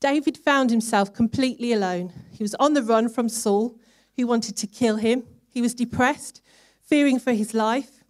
David 0.00 0.36
found 0.36 0.70
himself 0.70 1.12
completely 1.12 1.72
alone. 1.72 2.12
He 2.30 2.44
was 2.44 2.54
on 2.56 2.74
the 2.74 2.82
run 2.82 3.08
from 3.08 3.28
Saul, 3.28 3.78
who 4.16 4.26
wanted 4.26 4.56
to 4.58 4.66
kill 4.66 4.96
him. 4.96 5.24
He 5.48 5.60
was 5.60 5.74
depressed, 5.74 6.42
fearing 6.80 7.18
for 7.18 7.32
his 7.32 7.54
life. 7.54 8.04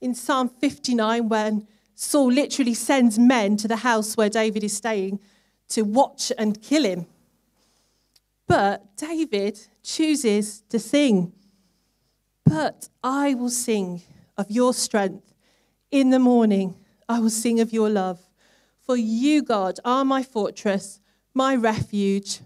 In 0.00 0.14
Psalm 0.14 0.48
59, 0.48 1.28
when 1.28 1.66
Saul 1.94 2.30
literally 2.32 2.74
sends 2.74 3.18
men 3.18 3.56
to 3.56 3.68
the 3.68 3.76
house 3.76 4.16
where 4.16 4.28
David 4.28 4.62
is 4.62 4.76
staying 4.76 5.18
to 5.68 5.82
watch 5.82 6.30
and 6.38 6.62
kill 6.62 6.84
him. 6.84 7.06
But 8.46 8.96
David 8.96 9.58
chooses 9.82 10.62
to 10.68 10.78
sing. 10.78 11.32
But 12.44 12.88
I 13.02 13.34
will 13.34 13.50
sing 13.50 14.02
of 14.36 14.50
your 14.50 14.72
strength. 14.72 15.34
In 15.90 16.10
the 16.10 16.18
morning, 16.18 16.76
I 17.08 17.20
will 17.20 17.30
sing 17.30 17.60
of 17.60 17.72
your 17.72 17.90
love. 17.90 18.20
For 18.80 18.96
you, 18.96 19.42
God, 19.42 19.80
are 19.84 20.04
my 20.04 20.22
fortress, 20.22 21.00
my 21.34 21.56
refuge 21.56 22.40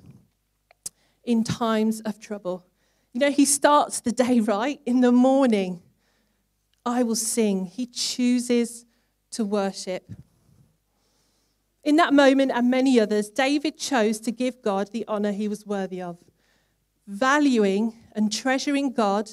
in 1.24 1.44
times 1.44 2.00
of 2.00 2.18
trouble. 2.18 2.66
You 3.12 3.20
know, 3.20 3.30
he 3.30 3.44
starts 3.44 4.00
the 4.00 4.12
day 4.12 4.40
right 4.40 4.80
in 4.86 5.00
the 5.00 5.12
morning. 5.12 5.82
I 6.86 7.02
will 7.02 7.16
sing. 7.16 7.66
He 7.66 7.86
chooses 7.86 8.86
to 9.32 9.44
worship. 9.44 10.10
In 11.82 11.96
that 11.96 12.12
moment 12.12 12.52
and 12.54 12.70
many 12.70 13.00
others, 13.00 13.30
David 13.30 13.78
chose 13.78 14.20
to 14.20 14.30
give 14.30 14.62
God 14.62 14.92
the 14.92 15.04
honor 15.08 15.32
he 15.32 15.48
was 15.48 15.66
worthy 15.66 16.02
of, 16.02 16.18
valuing 17.06 17.94
and 18.12 18.32
treasuring 18.32 18.92
God 18.92 19.30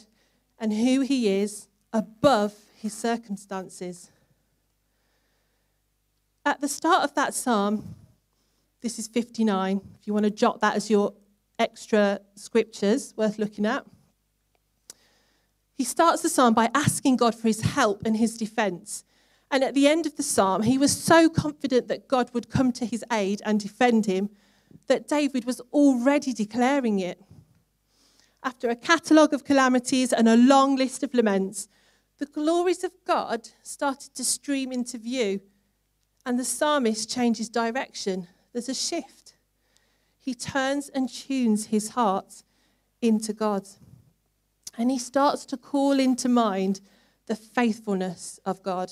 and 0.57 0.71
who 0.71 1.01
he 1.01 1.27
is 1.27 1.67
above 1.91 2.53
his 2.75 2.93
circumstances. 2.93 4.11
At 6.45 6.61
the 6.61 6.69
start 6.69 7.03
of 7.03 7.13
that 7.15 7.33
psalm, 7.33 7.95
this 8.81 8.97
is 8.97 9.07
59, 9.07 9.81
if 9.99 10.07
you 10.07 10.13
want 10.13 10.23
to 10.23 10.31
jot 10.31 10.61
that 10.61 10.75
as 10.75 10.89
your 10.89 11.13
extra 11.59 12.21
scriptures 12.35 13.13
worth 13.17 13.37
looking 13.37 13.65
at. 13.65 13.85
He 15.73 15.83
starts 15.83 16.21
the 16.21 16.29
psalm 16.29 16.53
by 16.53 16.69
asking 16.73 17.17
God 17.17 17.35
for 17.35 17.47
his 17.47 17.61
help 17.61 18.03
and 18.05 18.15
his 18.17 18.37
defense. 18.37 19.03
And 19.49 19.63
at 19.63 19.73
the 19.73 19.87
end 19.87 20.05
of 20.05 20.15
the 20.17 20.23
psalm, 20.23 20.63
he 20.63 20.77
was 20.77 20.95
so 20.95 21.29
confident 21.29 21.87
that 21.87 22.07
God 22.07 22.31
would 22.33 22.49
come 22.49 22.71
to 22.73 22.85
his 22.85 23.03
aid 23.11 23.41
and 23.45 23.59
defend 23.59 24.05
him 24.05 24.29
that 24.87 25.07
David 25.07 25.45
was 25.45 25.61
already 25.71 26.33
declaring 26.33 26.99
it. 26.99 27.21
After 28.43 28.69
a 28.69 28.75
catalogue 28.75 29.33
of 29.33 29.45
calamities 29.45 30.13
and 30.13 30.27
a 30.27 30.37
long 30.37 30.75
list 30.75 31.03
of 31.03 31.13
laments, 31.13 31.67
the 32.17 32.25
glories 32.25 32.83
of 32.83 32.91
God 33.05 33.49
started 33.61 34.15
to 34.15 34.23
stream 34.23 34.71
into 34.71 34.97
view, 34.97 35.41
and 36.25 36.37
the 36.37 36.45
psalmist 36.45 37.09
changes 37.09 37.49
direction. 37.49 38.27
There's 38.53 38.69
a 38.69 38.73
shift. 38.73 39.35
He 40.17 40.33
turns 40.33 40.89
and 40.89 41.09
tunes 41.09 41.67
his 41.67 41.89
heart 41.89 42.43
into 43.01 43.33
God. 43.33 43.67
And 44.77 44.91
he 44.91 44.99
starts 44.99 45.45
to 45.45 45.57
call 45.57 45.99
into 45.99 46.27
mind 46.27 46.81
the 47.27 47.35
faithfulness 47.35 48.39
of 48.45 48.61
God. 48.61 48.91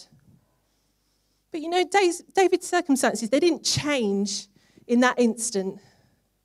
But 1.55 1.61
you 1.61 1.69
know, 1.69 1.85
David's 2.33 2.67
circumstances, 2.67 3.29
they 3.29 3.39
didn't 3.39 3.63
change 3.63 4.49
in 4.87 4.99
that 4.99 5.17
instant. 5.17 5.79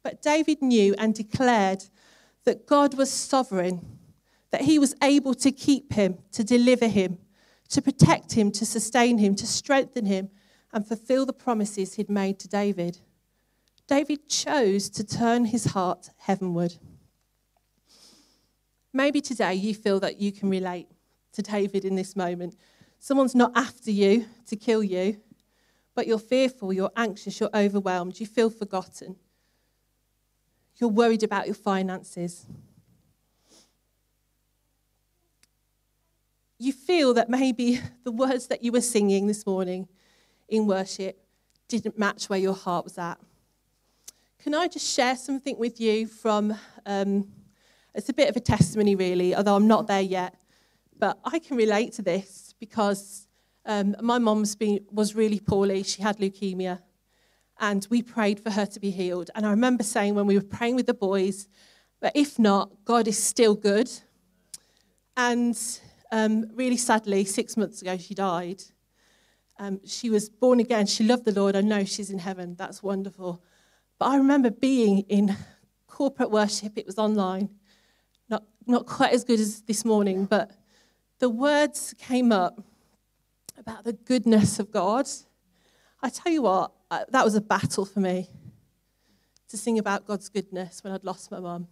But 0.04 0.22
David 0.22 0.62
knew 0.62 0.94
and 0.98 1.12
declared 1.12 1.82
that 2.44 2.64
God 2.64 2.94
was 2.94 3.10
sovereign, 3.10 3.98
that 4.52 4.60
he 4.60 4.78
was 4.78 4.94
able 5.02 5.34
to 5.34 5.50
keep 5.50 5.94
him, 5.94 6.18
to 6.30 6.44
deliver 6.44 6.86
him, 6.86 7.18
to 7.70 7.82
protect 7.82 8.34
him, 8.34 8.52
to 8.52 8.64
sustain 8.64 9.18
him, 9.18 9.34
to 9.34 9.48
strengthen 9.48 10.06
him, 10.06 10.30
and 10.72 10.86
fulfill 10.86 11.26
the 11.26 11.32
promises 11.32 11.94
he'd 11.94 12.08
made 12.08 12.38
to 12.38 12.46
David. 12.46 13.00
David 13.88 14.28
chose 14.28 14.88
to 14.90 15.02
turn 15.02 15.46
his 15.46 15.64
heart 15.64 16.10
heavenward. 16.18 16.74
Maybe 18.92 19.20
today 19.20 19.54
you 19.54 19.74
feel 19.74 19.98
that 19.98 20.20
you 20.20 20.30
can 20.30 20.48
relate 20.48 20.86
to 21.32 21.42
David 21.42 21.84
in 21.84 21.96
this 21.96 22.14
moment. 22.14 22.54
Someone's 23.02 23.35
not 23.35 23.50
after 23.57 23.90
you 23.90 24.26
to 24.47 24.57
kill 24.57 24.85
you, 24.85 25.19
but 25.95 26.07
you're 26.07 26.19
fearful, 26.19 26.71
you're 26.71 26.92
anxious, 26.95 27.40
you're 27.40 27.50
overwhelmed, 27.54 28.21
you 28.21 28.26
feel 28.26 28.50
forgotten. 28.50 29.16
You're 30.76 30.90
worried 30.90 31.23
about 31.23 31.47
your 31.47 31.54
finances. 31.54 32.47
You 36.59 36.75
feel 36.75 37.14
that 37.14 37.30
maybe 37.30 37.80
the 38.04 38.12
words 38.12 38.49
that 38.49 38.62
you 38.62 38.71
were 38.71 38.83
singing 38.83 39.26
this 39.26 39.47
morning 39.47 39.88
in 40.49 40.66
worship 40.66 41.25
didn't 41.69 41.99
match 41.99 42.28
where 42.28 42.38
your 42.38 42.54
heart 42.54 42.85
was 42.85 42.99
at. 42.99 43.19
Can 44.38 44.54
I 44.54 44.69
just 44.69 44.95
share 44.95 45.16
something 45.16 45.59
with 45.59 45.80
you 45.80 46.07
from, 46.07 46.54
um, 46.85 47.33
it's 47.95 48.11
a 48.11 48.14
bit 48.14 48.28
of 48.28 48.37
a 48.37 48.40
testimony 48.40 48.95
really, 48.95 49.35
although 49.35 49.57
I'm 49.57 49.66
not 49.66 49.87
there 49.87 50.02
yet, 50.02 50.35
but 50.99 51.19
I 51.25 51.38
can 51.38 51.57
relate 51.57 51.95
to 51.95 52.02
this 52.02 52.50
because 52.60 53.26
um, 53.66 53.96
my 54.00 54.18
mum 54.18 54.44
was 54.92 55.14
really 55.14 55.40
poorly. 55.40 55.82
She 55.82 56.02
had 56.02 56.18
leukemia. 56.18 56.80
and 57.58 57.86
we 57.90 58.02
prayed 58.02 58.40
for 58.40 58.50
her 58.50 58.66
to 58.66 58.80
be 58.80 58.90
healed. 58.90 59.30
And 59.34 59.46
I 59.46 59.50
remember 59.50 59.82
saying 59.82 60.14
when 60.14 60.26
we 60.26 60.36
were 60.36 60.44
praying 60.44 60.76
with 60.76 60.86
the 60.86 60.94
boys, 60.94 61.48
but 62.00 62.12
if 62.14 62.38
not, 62.38 62.70
God 62.84 63.06
is 63.06 63.22
still 63.22 63.54
good. 63.54 63.90
And 65.16 65.58
um, 66.10 66.46
really 66.54 66.78
sadly, 66.78 67.24
six 67.24 67.56
months 67.56 67.82
ago, 67.82 67.98
she 67.98 68.14
died. 68.14 68.62
Um, 69.58 69.80
she 69.84 70.08
was 70.08 70.30
born 70.30 70.58
again. 70.58 70.86
She 70.86 71.04
loved 71.04 71.26
the 71.26 71.32
Lord. 71.32 71.54
I 71.54 71.60
know 71.60 71.84
she's 71.84 72.10
in 72.10 72.18
heaven. 72.18 72.54
That's 72.56 72.82
wonderful. 72.82 73.42
But 73.98 74.06
I 74.06 74.16
remember 74.16 74.50
being 74.50 75.00
in 75.00 75.36
corporate 75.86 76.30
worship, 76.30 76.78
it 76.78 76.86
was 76.86 76.96
online, 76.96 77.50
not, 78.30 78.44
not 78.66 78.86
quite 78.86 79.12
as 79.12 79.22
good 79.22 79.38
as 79.38 79.60
this 79.62 79.84
morning, 79.84 80.24
but 80.24 80.50
the 81.20 81.28
words 81.28 81.94
came 81.98 82.32
up 82.32 82.60
about 83.56 83.84
the 83.84 83.92
goodness 83.92 84.58
of 84.58 84.70
God. 84.72 85.06
I 86.02 86.08
tell 86.08 86.32
you 86.32 86.42
what, 86.42 86.72
that 86.90 87.24
was 87.24 87.34
a 87.34 87.40
battle 87.42 87.84
for 87.84 88.00
me 88.00 88.28
to 89.48 89.58
sing 89.58 89.78
about 89.78 90.06
God's 90.06 90.30
goodness 90.30 90.82
when 90.82 90.92
I'd 90.94 91.04
lost 91.04 91.30
my 91.30 91.38
mum. 91.38 91.68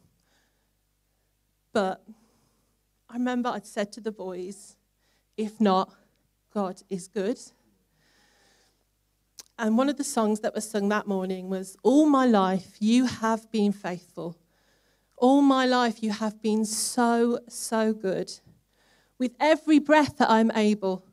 But 1.73 2.05
I 3.09 3.15
remember 3.15 3.49
I'd 3.49 3.67
said 3.67 3.91
to 3.93 4.01
the 4.01 4.13
boys, 4.13 4.77
if 5.37 5.59
not, 5.61 5.95
God 6.53 6.83
is 6.91 7.09
good. 7.09 7.39
And 9.59 9.79
one 9.79 9.89
of 9.89 9.97
the 9.97 10.05
songs 10.05 10.41
that 10.41 10.55
was 10.55 10.69
sung 10.69 10.91
that 10.91 11.07
morning 11.07 11.49
was, 11.49 11.77
All 11.83 12.07
my 12.07 12.27
life 12.27 12.77
you 12.81 13.07
have 13.07 13.51
been 13.51 13.73
faithful. 13.73 14.37
All 15.17 15.41
my 15.41 15.65
life 15.65 16.03
you 16.03 16.13
have 16.13 16.43
been 16.43 16.65
so, 16.65 17.41
so 17.49 17.93
good. 17.93 18.31
With 19.19 19.33
every 19.41 19.79
breath 19.79 20.19
that 20.19 20.31
I'm 20.31 20.53
able, 20.55 21.05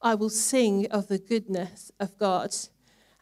I 0.00 0.14
will 0.14 0.30
sing 0.30 0.86
of 0.90 1.08
the 1.08 1.18
goodness 1.18 1.90
of 1.98 2.16
God. 2.18 2.54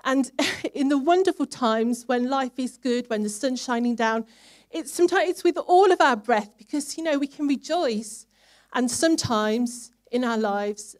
And 0.05 0.31
in 0.75 0.88
the 0.88 0.99
wonderful 0.99 1.47
times 1.47 2.05
when 2.07 2.28
life 2.28 2.59
is 2.59 2.76
good, 2.76 3.09
when 3.09 3.23
the 3.23 3.28
sun's 3.28 3.62
shining 3.62 3.95
down, 3.95 4.26
it's 4.71 4.93
sometimes 4.93 5.31
it's 5.31 5.45
with 5.45 5.57
all 5.57 5.90
of 5.90 6.00
our 6.00 6.16
breath 6.16 6.57
because 6.59 6.99
you 6.99 7.05
know 7.05 7.19
we 7.19 7.26
can 7.26 7.47
rejoice. 7.47 8.26
And 8.75 8.90
sometimes 8.90 9.90
in 10.12 10.23
our 10.23 10.38
lives 10.38 10.97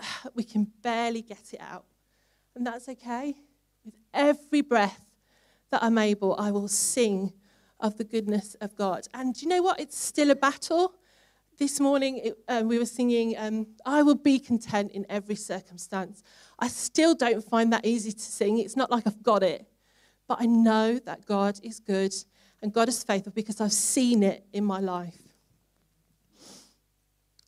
we 0.34 0.44
can 0.44 0.68
barely 0.82 1.22
get 1.22 1.52
it 1.52 1.60
out. 1.60 1.84
And 2.54 2.66
that's 2.66 2.88
okay. 2.88 3.34
With 3.84 3.94
every 4.14 4.62
breath 4.62 5.04
that 5.70 5.82
I'm 5.82 5.98
able, 5.98 6.34
I 6.38 6.50
will 6.50 6.68
sing 6.68 7.32
of 7.80 7.96
the 7.98 8.04
goodness 8.04 8.56
of 8.60 8.74
God. 8.74 9.06
And 9.14 9.34
do 9.34 9.42
you 9.42 9.48
know 9.48 9.62
what? 9.62 9.78
It's 9.78 9.96
still 9.96 10.30
a 10.30 10.34
battle. 10.34 10.94
This 11.58 11.80
morning 11.80 12.18
it, 12.18 12.38
um, 12.48 12.68
we 12.68 12.78
were 12.78 12.86
singing, 12.86 13.34
um, 13.36 13.66
I 13.84 14.02
will 14.02 14.14
be 14.14 14.38
content 14.38 14.92
in 14.92 15.04
every 15.08 15.34
circumstance. 15.34 16.22
I 16.56 16.68
still 16.68 17.16
don't 17.16 17.42
find 17.42 17.72
that 17.72 17.84
easy 17.84 18.12
to 18.12 18.20
sing. 18.20 18.58
It's 18.58 18.76
not 18.76 18.92
like 18.92 19.08
I've 19.08 19.24
got 19.24 19.42
it. 19.42 19.66
But 20.28 20.38
I 20.40 20.46
know 20.46 21.00
that 21.00 21.26
God 21.26 21.58
is 21.64 21.80
good 21.80 22.14
and 22.62 22.72
God 22.72 22.88
is 22.88 23.02
faithful 23.02 23.32
because 23.32 23.60
I've 23.60 23.72
seen 23.72 24.22
it 24.22 24.46
in 24.52 24.64
my 24.64 24.78
life. 24.78 25.18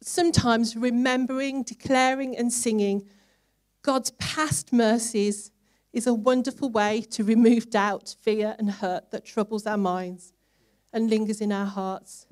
Sometimes 0.02 0.74
remembering, 0.74 1.62
declaring, 1.62 2.36
and 2.36 2.52
singing 2.52 3.06
God's 3.82 4.10
past 4.12 4.72
mercies 4.72 5.52
is 5.92 6.06
a 6.06 6.14
wonderful 6.14 6.70
way 6.70 7.02
to 7.10 7.22
remove 7.22 7.70
doubt, 7.70 8.16
fear, 8.20 8.56
and 8.58 8.70
hurt 8.70 9.10
that 9.12 9.24
troubles 9.24 9.66
our 9.66 9.76
minds 9.76 10.32
and 10.92 11.10
lingers 11.10 11.40
in 11.40 11.52
our 11.52 11.66
hearts. 11.66 12.26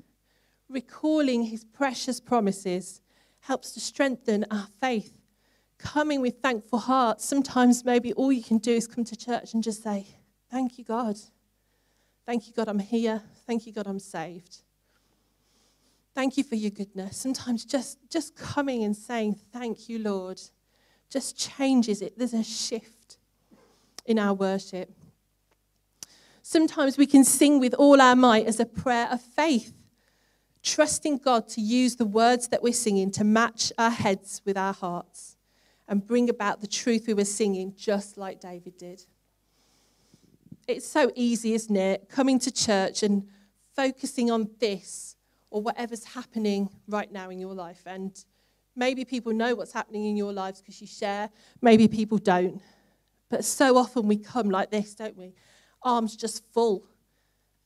Recalling 0.69 1.43
his 1.43 1.65
precious 1.65 2.19
promises 2.19 3.01
helps 3.41 3.71
to 3.71 3.79
strengthen 3.79 4.45
our 4.51 4.67
faith. 4.79 5.13
Coming 5.77 6.21
with 6.21 6.41
thankful 6.41 6.79
hearts, 6.79 7.25
sometimes 7.25 7.85
maybe 7.85 8.13
all 8.13 8.31
you 8.31 8.43
can 8.43 8.57
do 8.57 8.73
is 8.73 8.85
come 8.85 9.03
to 9.05 9.15
church 9.15 9.53
and 9.53 9.63
just 9.63 9.81
say, 9.81 10.05
Thank 10.51 10.77
you, 10.77 10.83
God. 10.83 11.17
Thank 12.25 12.47
you, 12.47 12.53
God, 12.53 12.67
I'm 12.67 12.79
here. 12.79 13.21
Thank 13.47 13.65
you, 13.65 13.73
God, 13.73 13.87
I'm 13.87 13.99
saved. 13.99 14.57
Thank 16.13 16.37
you 16.37 16.43
for 16.43 16.55
your 16.55 16.71
goodness. 16.71 17.17
Sometimes 17.17 17.65
just, 17.65 17.97
just 18.09 18.35
coming 18.35 18.83
and 18.83 18.95
saying, 18.95 19.39
Thank 19.53 19.89
you, 19.89 19.99
Lord, 19.99 20.39
just 21.09 21.37
changes 21.37 22.01
it. 22.01 22.17
There's 22.17 22.33
a 22.33 22.43
shift 22.43 23.17
in 24.05 24.19
our 24.19 24.33
worship. 24.33 24.91
Sometimes 26.41 26.97
we 26.97 27.05
can 27.05 27.23
sing 27.23 27.59
with 27.59 27.73
all 27.75 28.01
our 28.01 28.15
might 28.15 28.47
as 28.47 28.59
a 28.59 28.65
prayer 28.65 29.07
of 29.11 29.21
faith, 29.21 29.73
trusting 30.69 31.17
God 31.17 31.47
to 31.49 31.61
use 31.61 31.95
the 31.95 32.05
words 32.05 32.47
that 32.49 32.61
we're 32.61 32.73
singing 32.73 33.09
to 33.11 33.23
match 33.23 33.73
our 33.77 33.89
heads 33.89 34.41
with 34.45 34.57
our 34.57 34.73
hearts 34.73 35.35
and 35.87 36.05
bring 36.05 36.29
about 36.29 36.61
the 36.61 36.67
truth 36.67 37.05
we 37.07 37.15
were 37.15 37.25
singing, 37.25 37.73
just 37.75 38.17
like 38.17 38.39
David 38.39 38.77
did. 38.77 39.03
It's 40.67 40.87
so 40.87 41.11
easy, 41.15 41.53
isn't 41.53 41.75
it? 41.75 42.07
Coming 42.09 42.37
to 42.39 42.51
church 42.51 43.01
and 43.01 43.27
focusing 43.75 44.29
on 44.29 44.51
this 44.59 45.15
or 45.49 45.63
whatever's 45.63 46.03
happening 46.03 46.69
right 46.87 47.11
now 47.11 47.31
in 47.31 47.39
your 47.39 47.55
life. 47.55 47.81
And 47.87 48.23
maybe 48.75 49.03
people 49.03 49.33
know 49.33 49.55
what's 49.55 49.73
happening 49.73 50.05
in 50.05 50.15
your 50.15 50.31
lives 50.31 50.61
because 50.61 50.79
you 50.79 50.85
share, 50.85 51.31
maybe 51.61 51.87
people 51.87 52.19
don't. 52.19 52.61
But 53.29 53.43
so 53.43 53.77
often 53.77 54.07
we 54.07 54.17
come 54.17 54.51
like 54.51 54.69
this, 54.69 54.93
don't 54.93 55.17
we? 55.17 55.33
Arms 55.81 56.15
just 56.15 56.43
full. 56.53 56.85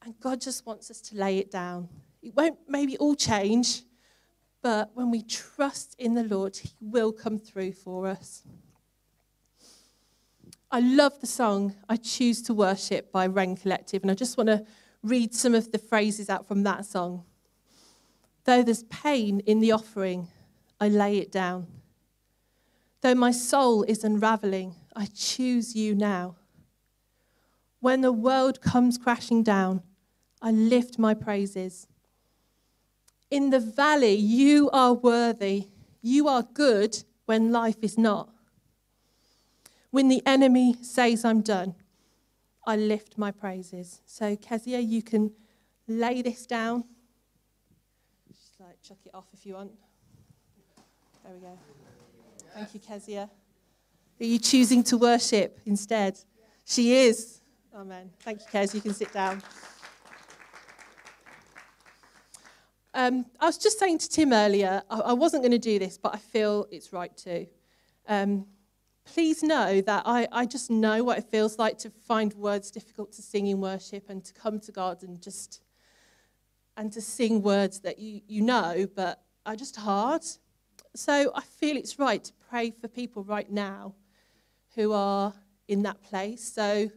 And 0.02 0.18
God 0.22 0.40
just 0.40 0.66
wants 0.66 0.90
us 0.90 1.02
to 1.02 1.18
lay 1.18 1.40
it 1.40 1.52
down. 1.52 1.90
It 2.24 2.34
won't 2.38 2.58
maybe 2.70 2.98
all 2.98 3.16
change, 3.16 3.84
but 4.62 4.92
when 4.94 5.12
we 5.12 5.24
trust 5.24 5.94
in 6.00 6.14
the 6.14 6.24
Lord, 6.24 6.56
He 6.56 6.72
will 6.80 7.12
come 7.12 7.38
through 7.38 7.74
for 7.74 8.08
us. 8.08 8.44
I 10.72 10.80
love 10.80 11.20
the 11.20 11.28
song 11.28 11.76
I 11.90 11.98
Choose 11.98 12.42
to 12.44 12.54
Worship 12.54 13.12
by 13.12 13.28
Wren 13.28 13.58
Collective, 13.58 14.04
and 14.04 14.10
I 14.10 14.14
just 14.14 14.38
want 14.38 14.48
to 14.48 14.66
read 15.04 15.36
some 15.36 15.54
of 15.54 15.74
the 15.74 15.78
phrases 15.78 16.30
out 16.30 16.48
from 16.48 16.64
that 16.64 16.86
song. 16.86 17.26
Though 18.46 18.64
there's 18.64 18.84
pain 18.84 19.42
in 19.42 19.60
the 19.60 19.74
offering, 19.74 20.30
I 20.80 20.88
lay 20.88 21.18
it 21.18 21.30
down. 21.30 21.68
Though 23.02 23.16
my 23.16 23.32
soul 23.32 23.84
is 23.84 24.06
unraveling, 24.06 24.76
I 24.96 25.08
choose 25.14 25.76
you 25.76 25.94
now. 25.94 26.38
When 27.82 28.00
the 28.00 28.14
world 28.14 28.62
comes 28.62 28.98
crashing 28.98 29.44
down, 29.44 29.84
I 30.42 30.52
lift 30.52 30.98
my 30.98 31.14
praises. 31.14 31.88
In 33.34 33.50
the 33.50 33.60
valley, 33.60 34.14
you 34.14 34.70
are 34.70 34.94
worthy. 34.94 35.70
You 36.04 36.28
are 36.28 36.44
good 36.44 37.04
when 37.26 37.52
life 37.52 37.78
is 37.82 37.98
not. 37.98 38.30
When 39.90 40.08
the 40.08 40.22
enemy 40.24 40.76
says 40.84 41.26
I'm 41.26 41.42
done, 41.42 41.74
I 42.68 42.76
lift 42.76 43.18
my 43.18 43.32
praises. 43.32 44.02
So, 44.06 44.36
Kezia, 44.36 44.80
you 44.82 45.02
can 45.02 45.32
lay 45.88 46.22
this 46.22 46.46
down. 46.46 46.84
Just 48.28 48.60
like 48.60 48.80
chuck 48.84 49.00
it 49.04 49.16
off 49.16 49.26
if 49.34 49.48
you 49.48 49.56
want. 49.56 49.72
There 51.24 51.34
we 51.34 51.40
go. 51.40 51.58
Thank 52.54 52.76
you, 52.76 52.80
Kezia. 52.82 53.28
Are 54.22 54.26
you 54.26 54.38
choosing 54.38 54.84
to 54.84 54.98
worship 55.00 55.60
instead? 55.66 56.20
She 56.66 56.94
is. 56.94 57.42
Amen. 57.74 58.12
Thank 58.20 58.42
you, 58.42 58.46
Kez. 58.54 58.76
You 58.76 58.82
can 58.82 58.94
sit 58.94 59.12
down. 59.12 59.42
Um, 62.96 63.26
I 63.40 63.48
was 63.48 63.58
just 63.58 63.80
saying 63.80 63.98
to 64.00 64.10
Tim 64.10 64.34
earlier, 64.34 64.84
I, 64.90 65.00
I 65.00 65.14
wasn't 65.14 65.42
going 65.42 65.52
to 65.52 65.58
do 65.58 65.80
this, 65.80 65.98
but 65.98 66.14
I 66.14 66.18
feel 66.18 66.68
it's 66.72 66.94
right 66.94 67.16
to. 67.18 67.48
Um, 68.08 68.46
please 69.06 69.42
know 69.42 69.82
that 69.82 70.04
I, 70.06 70.28
I 70.32 70.46
just 70.46 70.70
know 70.70 71.04
what 71.04 71.18
it 71.18 71.26
feels 71.26 71.58
like 71.58 71.78
to 71.80 71.90
find 71.90 72.34
words 72.36 72.70
difficult 72.70 73.12
to 73.14 73.22
sing 73.22 73.48
in 73.48 73.60
worship 73.60 74.10
and 74.10 74.24
to 74.24 74.34
come 74.34 74.60
to 74.62 74.72
God 74.72 75.04
and 75.04 75.22
just 75.22 75.62
and 76.76 76.92
to 76.92 77.02
sing 77.02 77.42
words 77.42 77.82
that 77.82 78.00
you, 78.00 78.22
you 78.28 78.42
know, 78.42 78.88
but 78.96 79.22
are 79.46 79.56
just 79.56 79.76
hard. 79.76 80.24
So 80.96 81.32
I 81.36 81.42
feel 81.42 81.78
it's 81.78 82.00
right 82.00 82.24
to 82.24 82.34
pray 82.50 82.72
for 82.72 82.88
people 82.88 83.24
right 83.24 83.52
now 83.52 83.94
who 84.76 84.92
are 84.92 85.34
in 85.68 85.84
that 85.84 86.02
place. 86.02 86.44
So 86.52 86.90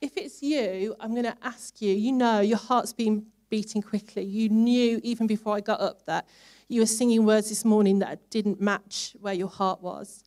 if 0.00 0.16
it's 0.16 0.42
you, 0.42 0.96
I'm 0.98 1.12
going 1.12 1.24
to 1.24 1.36
ask 1.42 1.80
you, 1.80 1.94
you 1.94 2.10
know, 2.10 2.40
your 2.40 2.58
heart's 2.58 2.92
been 2.92 3.26
beating 3.52 3.82
quickly. 3.82 4.24
You 4.24 4.48
knew 4.48 4.98
even 5.02 5.26
before 5.26 5.54
I 5.54 5.60
got 5.60 5.78
up 5.78 6.06
that 6.06 6.26
you 6.68 6.80
were 6.80 6.86
singing 6.86 7.26
words 7.26 7.50
this 7.50 7.66
morning 7.66 7.98
that 7.98 8.30
didn't 8.30 8.62
match 8.62 9.14
where 9.20 9.34
your 9.34 9.50
heart 9.50 9.82
was. 9.82 10.24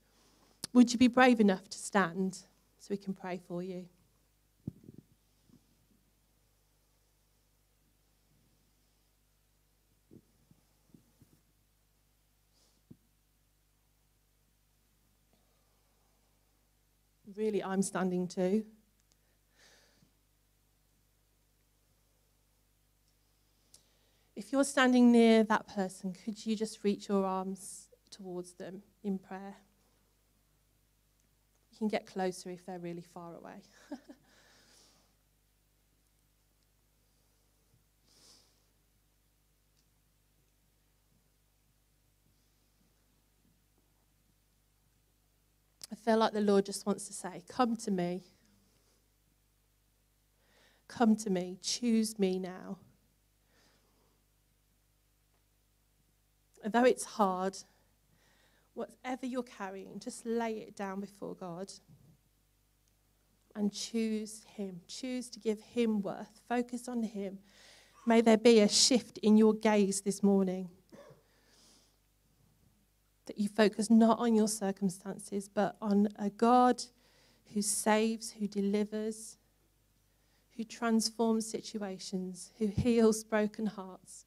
Would 0.74 0.94
you 0.94 1.00
be 1.00 1.08
brave 1.08 1.40
enough 1.40 1.68
to 1.70 1.78
stand 1.80 2.38
so 2.78 2.90
we 2.92 2.98
can 2.98 3.16
pray 3.16 3.42
for 3.48 3.64
you? 3.64 3.88
Really, 17.36 17.64
I'm 17.64 17.82
standing 17.82 18.28
too. 18.28 18.66
If 24.46 24.52
you're 24.52 24.64
standing 24.64 25.12
near 25.12 25.44
that 25.46 25.68
person, 25.68 26.14
could 26.14 26.46
you 26.46 26.56
just 26.56 26.84
reach 26.84 27.10
your 27.10 27.26
arms 27.26 27.88
towards 28.12 28.54
them 28.54 28.84
in 29.04 29.18
prayer? 29.18 29.56
You 31.72 31.78
can 31.80 31.88
get 31.88 32.06
closer 32.06 32.52
if 32.52 32.64
they're 32.64 32.78
really 32.78 33.02
far 33.02 33.34
away. 33.34 33.64
I 45.92 45.96
feel 45.96 46.20
like 46.20 46.34
the 46.34 46.42
Lord 46.42 46.68
just 46.68 46.86
wants 46.86 47.08
to 47.08 47.14
say, 47.14 47.42
Come 47.50 47.76
to 47.78 47.90
me. 47.90 48.22
Come 50.88 51.16
to 51.16 51.32
me. 51.32 51.58
Choose 51.64 52.20
me 52.20 52.38
now. 52.38 52.78
And 56.66 56.74
though 56.74 56.84
it's 56.84 57.06
hard, 57.06 57.56
whatever 58.74 59.28
you're 59.28 59.44
carrying, 59.44 60.00
just 60.00 60.26
lay 60.26 60.54
it 60.54 60.76
down 60.76 61.00
before 61.00 61.36
God 61.36 61.72
and 63.56 63.72
choose 63.72 64.44
Him. 64.56 64.82
Choose 64.88 65.30
to 65.30 65.40
give 65.40 65.62
Him 65.62 66.02
worth. 66.02 66.42
Focus 66.50 66.88
on 66.88 67.04
Him. 67.04 67.38
May 68.08 68.22
there 68.22 68.36
be 68.36 68.62
a 68.62 68.68
shift 68.68 69.20
in 69.20 69.38
your 69.38 69.54
gaze 69.54 70.02
this 70.02 70.24
morning. 70.24 70.70
That 73.28 73.38
you 73.38 73.48
focus 73.48 73.92
not 73.92 74.18
on 74.18 74.34
your 74.34 74.48
circumstances, 74.48 75.48
but 75.48 75.76
on 75.84 76.10
a 76.18 76.32
God 76.32 76.82
who 77.54 77.62
saves, 77.62 78.32
who 78.32 78.48
delivers, 78.48 79.38
who 80.58 80.64
transforms 80.64 81.46
situations, 81.48 82.54
who 82.58 82.66
heals 82.66 83.24
broken 83.24 83.68
hearts. 83.68 84.26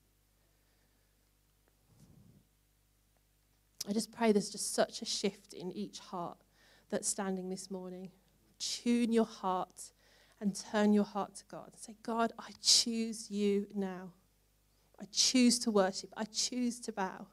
I 3.88 3.92
just 3.92 4.12
pray 4.12 4.32
there's 4.32 4.50
just 4.50 4.74
such 4.74 5.00
a 5.00 5.06
shift 5.06 5.54
in 5.54 5.72
each 5.72 5.98
heart 5.98 6.36
that's 6.90 7.08
standing 7.08 7.48
this 7.48 7.70
morning. 7.70 8.10
Tune 8.58 9.12
your 9.12 9.24
heart 9.24 9.92
and 10.40 10.54
turn 10.54 10.92
your 10.92 11.04
heart 11.04 11.36
to 11.36 11.44
God. 11.50 11.70
Say, 11.74 11.96
God, 12.02 12.32
I 12.38 12.50
choose 12.62 13.30
you 13.30 13.66
now. 13.74 14.12
I 15.00 15.06
choose 15.10 15.58
to 15.60 15.70
worship. 15.70 16.12
I 16.16 16.24
choose 16.24 16.80
to 16.80 16.92
bow. 16.92 17.28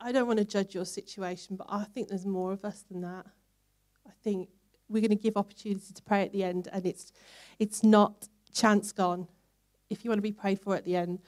I, 0.00 0.12
don't 0.12 0.26
want 0.26 0.38
to 0.38 0.44
judge 0.44 0.74
your 0.74 0.84
situation, 0.84 1.56
but 1.56 1.66
I 1.68 1.84
think 1.84 2.08
there's 2.08 2.26
more 2.26 2.52
of 2.52 2.64
us 2.64 2.84
than 2.90 3.00
that. 3.02 3.26
I 4.06 4.10
think 4.22 4.48
we're 4.88 5.00
going 5.00 5.10
to 5.10 5.22
give 5.22 5.36
opportunity 5.36 5.92
to 5.92 6.02
pray 6.02 6.22
at 6.22 6.32
the 6.32 6.44
end, 6.44 6.68
and 6.72 6.86
it's, 6.86 7.12
it's 7.58 7.82
not 7.82 8.28
chance 8.52 8.92
gone. 8.92 9.26
If 9.90 10.04
you 10.04 10.10
want 10.10 10.18
to 10.18 10.22
be 10.22 10.32
prayed 10.32 10.60
for 10.60 10.74
at 10.74 10.84
the 10.84 10.96
end, 10.96 11.20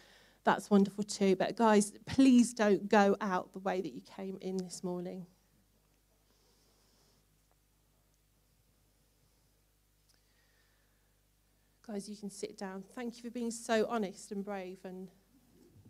that's 0.44 0.70
wonderful 0.70 1.04
too. 1.04 1.36
But 1.36 1.56
guys, 1.56 1.92
please 2.06 2.52
don't 2.52 2.88
go 2.88 3.16
out 3.20 3.52
the 3.52 3.58
way 3.60 3.80
that 3.80 3.92
you 3.92 4.02
came 4.02 4.38
in 4.40 4.56
this 4.58 4.84
morning. 4.84 5.26
Guys, 11.86 12.08
you 12.08 12.16
can 12.16 12.30
sit 12.30 12.56
down. 12.56 12.82
Thank 12.94 13.16
you 13.16 13.22
for 13.22 13.30
being 13.30 13.50
so 13.50 13.86
honest 13.90 14.32
and 14.32 14.42
brave 14.42 14.78
and 14.84 15.08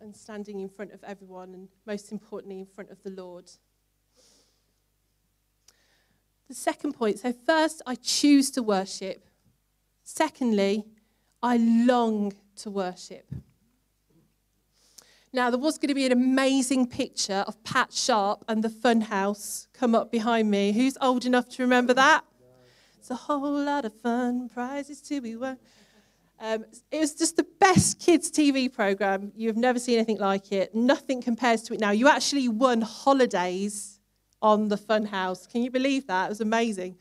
and 0.01 0.15
standing 0.15 0.59
in 0.59 0.69
front 0.69 0.91
of 0.91 1.03
everyone, 1.03 1.53
and 1.53 1.67
most 1.85 2.11
importantly, 2.11 2.59
in 2.59 2.65
front 2.65 2.91
of 2.91 3.01
the 3.03 3.09
Lord. 3.09 3.49
The 6.47 6.53
second 6.53 6.93
point 6.93 7.19
so, 7.19 7.33
first, 7.45 7.81
I 7.87 7.95
choose 7.95 8.51
to 8.51 8.63
worship. 8.63 9.27
Secondly, 10.03 10.85
I 11.41 11.57
long 11.57 12.33
to 12.57 12.69
worship. 12.69 13.31
Now, 15.33 15.49
there 15.49 15.59
was 15.59 15.77
going 15.77 15.89
to 15.89 15.95
be 15.95 16.05
an 16.05 16.13
amazing 16.13 16.87
picture 16.87 17.43
of 17.45 17.61
Pat 17.63 17.91
Sharp 17.91 18.45
and 18.47 18.63
the 18.63 18.69
Funhouse 18.69 19.67
come 19.73 19.93
up 19.93 20.09
behind 20.09 20.49
me. 20.49 20.71
Who's 20.71 20.97
old 21.01 21.25
enough 21.25 21.49
to 21.49 21.63
remember 21.63 21.93
that? 21.93 22.23
It's 22.97 23.11
a 23.11 23.15
whole 23.15 23.63
lot 23.63 23.83
of 23.85 23.93
fun, 23.93 24.49
prizes 24.49 25.01
to 25.01 25.19
be 25.19 25.35
won. 25.35 25.57
Um, 26.45 26.63
it 26.91 26.99
was 26.99 27.15
just 27.15 27.37
the 27.37 27.47
best 27.59 27.99
kids' 27.99 28.29
TV 28.29 28.71
program. 28.71 29.31
You've 29.35 29.57
never 29.57 29.79
seen 29.79 29.95
anything 29.95 30.19
like 30.19 30.51
it. 30.51 30.75
Nothing 30.75 31.19
compares 31.19 31.63
to 31.63 31.73
it 31.73 31.79
now. 31.79 31.89
You 31.89 32.07
actually 32.07 32.47
won 32.49 32.81
holidays 32.81 33.99
on 34.43 34.67
the 34.67 34.77
Funhouse. 34.77 35.49
Can 35.49 35.63
you 35.63 35.71
believe 35.71 36.05
that? 36.05 36.27
It 36.27 36.29
was 36.29 36.41
amazing. 36.41 36.97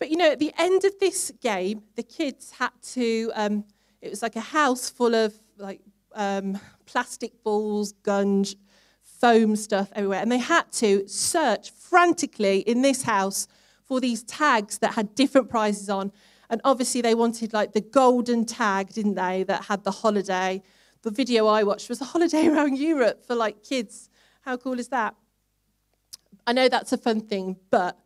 But 0.00 0.10
you 0.10 0.16
know, 0.16 0.32
at 0.32 0.40
the 0.40 0.52
end 0.58 0.84
of 0.84 0.98
this 0.98 1.30
game, 1.40 1.84
the 1.94 2.02
kids 2.02 2.50
had 2.50 2.72
to. 2.94 3.30
Um, 3.36 3.64
it 4.00 4.10
was 4.10 4.20
like 4.20 4.34
a 4.34 4.40
house 4.40 4.90
full 4.90 5.14
of 5.14 5.32
like 5.56 5.80
um, 6.16 6.58
plastic 6.86 7.44
balls, 7.44 7.92
gunge, 8.02 8.56
foam 9.20 9.54
stuff 9.54 9.92
everywhere, 9.94 10.22
and 10.22 10.32
they 10.32 10.38
had 10.38 10.72
to 10.72 11.06
search 11.06 11.70
frantically 11.70 12.60
in 12.60 12.82
this 12.82 13.04
house 13.04 13.46
for 13.84 14.00
these 14.00 14.24
tags 14.24 14.78
that 14.78 14.94
had 14.94 15.14
different 15.14 15.48
prizes 15.48 15.88
on 15.88 16.10
and 16.50 16.60
obviously, 16.64 17.00
they 17.00 17.14
wanted 17.14 17.52
like 17.52 17.72
the 17.72 17.80
golden 17.80 18.44
tag, 18.44 18.92
didn't 18.92 19.14
they, 19.14 19.44
that 19.44 19.64
had 19.66 19.84
the 19.84 19.92
holiday. 19.92 20.62
The 21.02 21.12
video 21.12 21.46
I 21.46 21.62
watched 21.62 21.88
was 21.88 22.00
a 22.00 22.04
holiday 22.04 22.46
around 22.48 22.76
Europe 22.76 23.24
for 23.24 23.36
like 23.36 23.62
kids. 23.62 24.10
How 24.42 24.56
cool 24.56 24.80
is 24.80 24.88
that? 24.88 25.14
I 26.46 26.52
know 26.52 26.68
that's 26.68 26.92
a 26.92 26.98
fun 26.98 27.20
thing, 27.20 27.56
but 27.70 27.96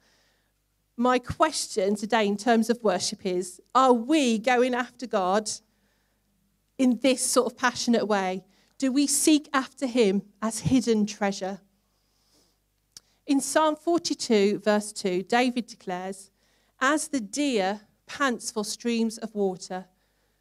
my 0.97 1.19
question 1.19 1.97
today 1.97 2.27
in 2.27 2.37
terms 2.37 2.69
of 2.69 2.83
worship 2.83 3.25
is 3.25 3.61
are 3.75 3.95
we 3.95 4.39
going 4.39 4.75
after 4.75 5.07
God 5.07 5.51
in 6.77 6.99
this 7.03 7.25
sort 7.25 7.51
of 7.51 7.59
passionate 7.59 8.07
way? 8.07 8.45
Do 8.77 8.93
we 8.93 9.07
seek 9.07 9.49
after 9.55 9.87
Him 9.87 10.23
as 10.43 10.61
hidden 10.61 11.07
treasure? 11.07 11.61
In 13.27 13.41
Psalm 13.41 13.75
42, 13.75 14.61
verse 14.63 14.93
2, 14.93 15.23
David 15.23 15.67
declares, 15.67 16.31
As 16.79 17.09
the 17.09 17.21
deer 17.21 17.81
pants 18.07 18.51
for 18.51 18.65
streams 18.65 19.19
of 19.19 19.35
water. 19.35 19.87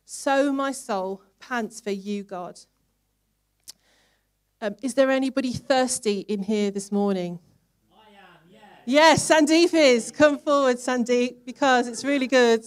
So 0.06 0.52
my 0.52 0.72
soul 0.72 1.22
pants 1.40 1.80
for 1.82 1.92
you, 1.92 2.24
God. 2.24 2.60
Um, 4.62 4.76
is 4.82 4.94
there 4.94 5.12
anybody 5.12 5.52
thirsty 5.52 6.22
in 6.22 6.44
here 6.44 6.72
this 6.72 6.92
morning? 6.92 7.40
I 7.92 8.10
am, 8.12 8.50
yeah. 8.50 8.60
Yes, 8.86 9.30
Sandeep 9.30 9.74
is. 9.74 10.12
Come 10.12 10.40
forward, 10.40 10.78
Sandeep, 10.78 11.46
because 11.46 11.88
it's 11.88 12.06
really 12.06 12.28
good. 12.28 12.64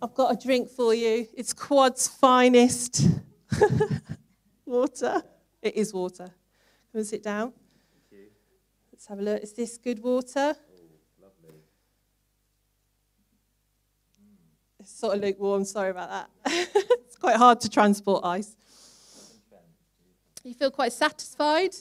I've 0.00 0.14
got 0.14 0.32
a 0.32 0.36
drink 0.36 0.68
for 0.68 0.94
you. 0.94 1.26
It's 1.34 1.52
Quad's 1.52 2.06
finest 2.06 3.08
water. 4.66 5.22
It 5.62 5.74
is 5.74 5.92
water. 5.92 6.26
Come 6.26 6.98
and 7.00 7.06
sit 7.06 7.22
down. 7.22 7.52
Let's 8.92 9.06
have 9.06 9.18
a 9.18 9.22
look. 9.22 9.42
Is 9.42 9.52
this 9.52 9.78
good 9.78 10.02
water? 10.02 10.54
Sort 14.88 15.16
of 15.16 15.22
lukewarm. 15.22 15.64
Sorry 15.64 15.90
about 15.90 16.10
that. 16.10 16.30
it's 16.46 17.16
quite 17.16 17.36
hard 17.36 17.60
to 17.60 17.68
transport 17.68 18.24
ice. 18.24 18.56
You 20.44 20.54
feel 20.54 20.70
quite 20.70 20.92
satisfied? 20.92 21.74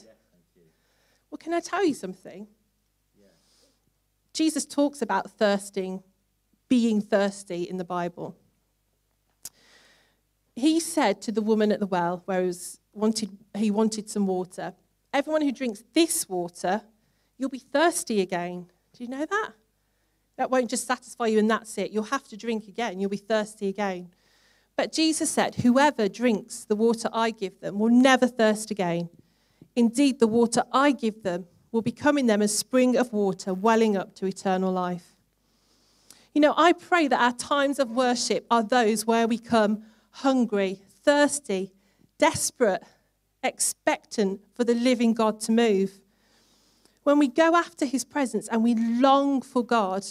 Well, 1.30 1.38
can 1.38 1.54
I 1.54 1.60
tell 1.60 1.86
you 1.86 1.94
something? 1.94 2.48
Jesus 4.34 4.66
talks 4.66 5.02
about 5.02 5.32
thirsting, 5.32 6.04
being 6.68 7.00
thirsty 7.00 7.64
in 7.64 7.78
the 7.78 7.86
Bible. 7.86 8.36
He 10.56 10.80
said 10.80 11.22
to 11.22 11.32
the 11.32 11.42
woman 11.42 11.72
at 11.72 11.80
the 11.80 11.86
well, 11.86 12.24
where 12.26 12.42
he, 12.42 12.48
was 12.48 12.80
wanted, 12.94 13.38
he 13.56 13.72
wanted 13.72 14.10
some 14.10 14.26
water, 14.28 14.74
Everyone 15.16 15.44
who 15.44 15.54
drinks 15.54 15.82
this 15.94 16.28
water, 16.28 16.82
you'll 17.38 17.50
be 17.50 17.58
thirsty 17.58 18.20
again. 18.20 18.70
Do 18.92 19.02
you 19.02 19.10
know 19.10 19.26
that? 19.26 19.52
That 20.38 20.52
won't 20.52 20.70
just 20.70 20.86
satisfy 20.86 21.28
you 21.28 21.40
and 21.40 21.50
that's 21.50 21.78
it. 21.78 21.92
You'll 21.92 22.04
have 22.04 22.28
to 22.28 22.38
drink 22.38 22.68
again. 22.68 23.00
You'll 23.00 23.10
be 23.10 23.18
thirsty 23.18 23.70
again. 23.70 24.10
But 24.76 24.92
Jesus 24.92 25.30
said, 25.30 25.56
Whoever 25.56 26.10
drinks 26.10 26.66
the 26.66 26.76
water 26.76 27.10
I 27.14 27.32
give 27.32 27.60
them 27.62 27.80
will 27.80 27.90
never 27.90 28.28
thirst 28.28 28.72
again. 28.72 29.10
Indeed, 29.76 30.20
the 30.20 30.28
water 30.28 30.64
I 30.72 30.92
give 30.92 31.24
them 31.24 31.46
will 31.72 31.82
become 31.82 32.18
in 32.18 32.28
them 32.28 32.42
a 32.42 32.48
spring 32.48 32.96
of 32.98 33.14
water 33.14 33.54
welling 33.54 33.98
up 33.98 34.16
to 34.16 34.26
eternal 34.26 34.72
life. 34.72 35.16
You 36.34 36.42
know, 36.42 36.54
I 36.58 36.74
pray 36.74 37.08
that 37.08 37.20
our 37.20 37.34
times 37.34 37.80
of 37.80 37.92
worship 37.92 38.46
are 38.52 38.64
those 38.64 39.06
where 39.06 39.28
we 39.28 39.38
come 39.38 39.84
hungry, 40.12 40.82
thirsty, 41.04 41.72
desperate, 42.18 42.84
expectant 43.44 44.42
for 44.54 44.64
the 44.64 44.74
living 44.74 45.14
God 45.14 45.40
to 45.42 45.52
move. 45.52 46.02
When 47.04 47.20
we 47.20 47.28
go 47.28 47.56
after 47.56 47.86
his 47.86 48.04
presence 48.04 48.48
and 48.48 48.64
we 48.64 48.76
long 48.76 49.42
for 49.42 49.64
God, 49.64 50.06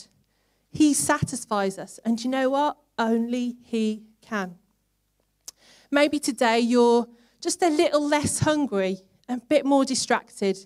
he 0.74 0.92
satisfies 0.92 1.78
us. 1.78 2.00
And 2.04 2.22
you 2.22 2.28
know 2.28 2.50
what? 2.50 2.76
Only 2.98 3.56
he 3.62 4.02
can. 4.20 4.56
Maybe 5.90 6.18
today 6.18 6.58
you're 6.58 7.06
just 7.40 7.62
a 7.62 7.70
little 7.70 8.06
less 8.06 8.40
hungry, 8.40 8.98
a 9.28 9.38
bit 9.38 9.64
more 9.64 9.84
distracted, 9.84 10.58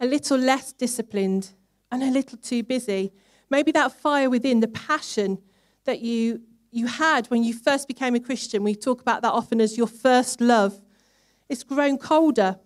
a 0.00 0.06
little 0.06 0.36
less 0.36 0.72
disciplined, 0.72 1.50
and 1.92 2.02
a 2.02 2.10
little 2.10 2.36
too 2.36 2.64
busy. 2.64 3.12
Maybe 3.48 3.70
that 3.72 3.92
fire 3.92 4.28
within, 4.28 4.58
the 4.60 4.68
passion 4.68 5.38
that 5.84 6.00
you, 6.00 6.42
you 6.72 6.88
had 6.88 7.28
when 7.28 7.44
you 7.44 7.54
first 7.54 7.86
became 7.86 8.16
a 8.16 8.20
Christian, 8.20 8.64
we 8.64 8.74
talk 8.74 9.00
about 9.00 9.22
that 9.22 9.32
often 9.32 9.60
as 9.60 9.78
your 9.78 9.86
first 9.86 10.40
love, 10.40 10.80
it's 11.48 11.62
grown 11.62 11.96
colder. 11.96 12.58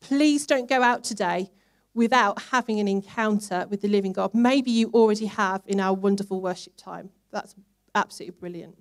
Please 0.00 0.46
don't 0.46 0.68
go 0.68 0.82
out 0.82 1.04
today 1.04 1.50
without 1.94 2.42
having 2.50 2.80
an 2.80 2.88
encounter 2.88 3.66
with 3.70 3.80
the 3.80 3.88
living 3.88 4.12
God. 4.12 4.34
Maybe 4.34 4.70
you 4.70 4.90
already 4.92 5.26
have 5.26 5.62
in 5.66 5.80
our 5.80 5.94
wonderful 5.94 6.40
worship 6.40 6.74
time. 6.76 7.10
That's 7.30 7.54
absolutely 7.94 8.36
brilliant. 8.38 8.76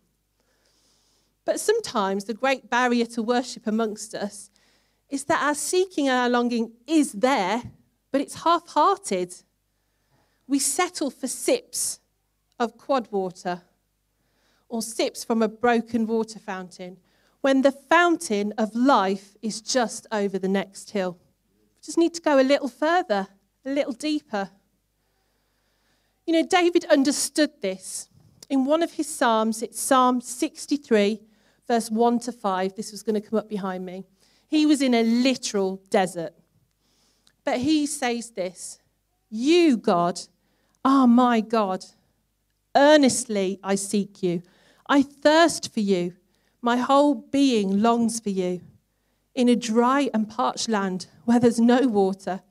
But 1.45 1.59
sometimes 1.59 2.25
the 2.25 2.33
great 2.33 2.69
barrier 2.69 3.05
to 3.07 3.21
worship 3.21 3.67
amongst 3.67 4.15
us 4.15 4.49
is 5.09 5.25
that 5.25 5.43
our 5.43 5.53
seeking 5.53 6.07
and 6.07 6.17
our 6.17 6.29
longing 6.29 6.71
is 6.87 7.11
there, 7.11 7.61
but 8.11 8.21
it's 8.21 8.43
half 8.43 8.67
hearted. 8.69 9.33
We 10.47 10.59
settle 10.59 11.11
for 11.11 11.27
sips 11.27 11.99
of 12.59 12.77
quad 12.77 13.11
water 13.11 13.61
or 14.69 14.81
sips 14.81 15.23
from 15.23 15.41
a 15.41 15.47
broken 15.47 16.07
water 16.07 16.39
fountain 16.39 16.97
when 17.41 17.61
the 17.61 17.71
fountain 17.71 18.53
of 18.57 18.73
life 18.73 19.35
is 19.41 19.61
just 19.61 20.07
over 20.11 20.39
the 20.39 20.47
next 20.47 20.91
hill. 20.91 21.19
Just 21.83 21.97
need 21.97 22.13
to 22.13 22.21
go 22.21 22.39
a 22.39 22.43
little 22.43 22.69
further, 22.69 23.27
a 23.65 23.69
little 23.69 23.93
deeper. 23.93 24.49
You 26.25 26.33
know, 26.33 26.47
David 26.47 26.85
understood 26.85 27.51
this. 27.61 28.09
In 28.49 28.65
one 28.65 28.81
of 28.81 28.93
his 28.93 29.13
Psalms, 29.13 29.61
it's 29.61 29.79
Psalm 29.79 30.21
63, 30.21 31.19
verse 31.67 31.91
1 31.91 32.19
to 32.19 32.31
5. 32.31 32.75
This 32.75 32.91
was 32.91 33.03
going 33.03 33.21
to 33.21 33.27
come 33.27 33.39
up 33.39 33.49
behind 33.49 33.85
me. 33.85 34.05
He 34.47 34.65
was 34.65 34.81
in 34.81 34.93
a 34.93 35.03
literal 35.03 35.81
desert. 35.89 36.33
But 37.43 37.59
he 37.59 37.85
says 37.85 38.31
this 38.31 38.79
You, 39.29 39.75
God, 39.75 40.21
are 40.85 41.07
my 41.07 41.41
God. 41.41 41.83
Earnestly 42.75 43.59
I 43.63 43.75
seek 43.75 44.23
you. 44.23 44.41
I 44.87 45.01
thirst 45.01 45.73
for 45.73 45.81
you. 45.81 46.15
My 46.61 46.77
whole 46.77 47.15
being 47.15 47.81
longs 47.81 48.19
for 48.19 48.29
you. 48.29 48.61
In 49.35 49.49
a 49.49 49.55
dry 49.55 50.09
and 50.13 50.29
parched 50.29 50.69
land 50.69 51.07
where 51.25 51.39
there's 51.39 51.59
no 51.59 51.87
water, 51.87 52.41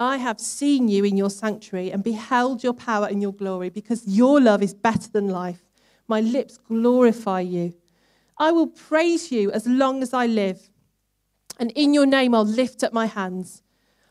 I 0.00 0.16
have 0.16 0.40
seen 0.40 0.88
you 0.88 1.04
in 1.04 1.16
your 1.16 1.30
sanctuary 1.30 1.92
and 1.92 2.02
beheld 2.02 2.64
your 2.64 2.72
power 2.72 3.06
and 3.06 3.20
your 3.20 3.34
glory 3.34 3.68
because 3.68 4.06
your 4.06 4.40
love 4.40 4.62
is 4.62 4.74
better 4.74 5.10
than 5.10 5.28
life. 5.28 5.62
My 6.08 6.20
lips 6.20 6.56
glorify 6.56 7.40
you. 7.40 7.74
I 8.38 8.50
will 8.50 8.66
praise 8.66 9.30
you 9.30 9.52
as 9.52 9.66
long 9.66 10.02
as 10.02 10.14
I 10.14 10.26
live, 10.26 10.70
and 11.58 11.70
in 11.72 11.92
your 11.92 12.06
name 12.06 12.34
I'll 12.34 12.44
lift 12.44 12.82
up 12.82 12.92
my 12.92 13.06
hands. 13.06 13.62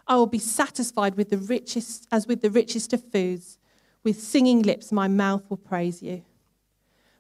I 0.07 0.15
will 0.15 0.27
be 0.27 0.39
satisfied 0.39 1.15
with 1.15 1.29
the 1.29 1.38
richest, 1.38 2.07
as 2.12 2.27
with 2.27 2.41
the 2.41 2.51
richest 2.51 2.93
of 2.93 3.12
foods. 3.12 3.57
With 4.03 4.21
singing 4.21 4.62
lips, 4.62 4.91
my 4.91 5.07
mouth 5.07 5.43
will 5.49 5.57
praise 5.57 6.01
you. 6.01 6.23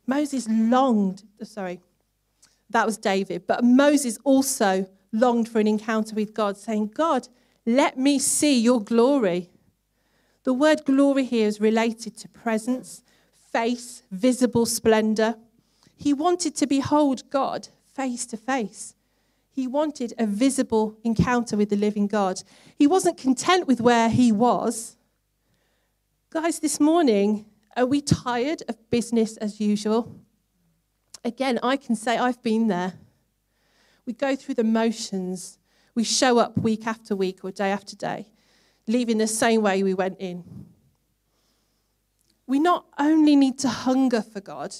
Moses 0.07 0.47
longed, 0.49 1.23
sorry, 1.43 1.81
that 2.69 2.85
was 2.85 2.97
David, 2.97 3.47
but 3.47 3.63
Moses 3.63 4.17
also 4.23 4.87
longed 5.11 5.49
for 5.49 5.59
an 5.59 5.67
encounter 5.67 6.15
with 6.15 6.33
God, 6.33 6.57
saying, 6.57 6.91
God, 6.93 7.27
let 7.65 7.97
me 7.97 8.19
see 8.19 8.59
your 8.59 8.81
glory. 8.81 9.49
The 10.43 10.53
word 10.53 10.85
glory 10.85 11.25
here 11.25 11.47
is 11.47 11.59
related 11.59 12.17
to 12.17 12.29
presence, 12.29 13.03
face, 13.51 14.03
visible 14.11 14.65
splendor. 14.65 15.35
He 15.95 16.13
wanted 16.13 16.55
to 16.57 16.67
behold 16.67 17.29
God 17.29 17.69
face 17.93 18.25
to 18.27 18.37
face. 18.37 18.95
He 19.51 19.67
wanted 19.67 20.13
a 20.17 20.25
visible 20.25 20.97
encounter 21.03 21.57
with 21.57 21.69
the 21.69 21.75
living 21.75 22.07
God. 22.07 22.41
He 22.77 22.87
wasn't 22.87 23.17
content 23.17 23.67
with 23.67 23.81
where 23.81 24.09
he 24.09 24.31
was. 24.31 24.95
Guys, 26.29 26.59
this 26.59 26.79
morning, 26.79 27.45
are 27.75 27.85
we 27.85 27.99
tired 27.99 28.63
of 28.69 28.89
business 28.89 29.35
as 29.37 29.59
usual? 29.59 30.15
Again, 31.23 31.59
I 31.61 31.77
can 31.77 31.95
say 31.95 32.17
I've 32.17 32.41
been 32.41 32.67
there. 32.67 32.93
We 34.05 34.13
go 34.13 34.35
through 34.35 34.55
the 34.55 34.63
motions. 34.63 35.59
We 35.95 36.03
show 36.03 36.37
up 36.37 36.57
week 36.57 36.87
after 36.87 37.15
week 37.15 37.43
or 37.43 37.51
day 37.51 37.71
after 37.71 37.95
day, 37.95 38.29
leaving 38.87 39.17
the 39.17 39.27
same 39.27 39.61
way 39.61 39.83
we 39.83 39.93
went 39.93 40.17
in. 40.19 40.43
We 42.47 42.59
not 42.59 42.85
only 42.97 43.35
need 43.35 43.59
to 43.59 43.69
hunger 43.69 44.21
for 44.21 44.41
God, 44.41 44.75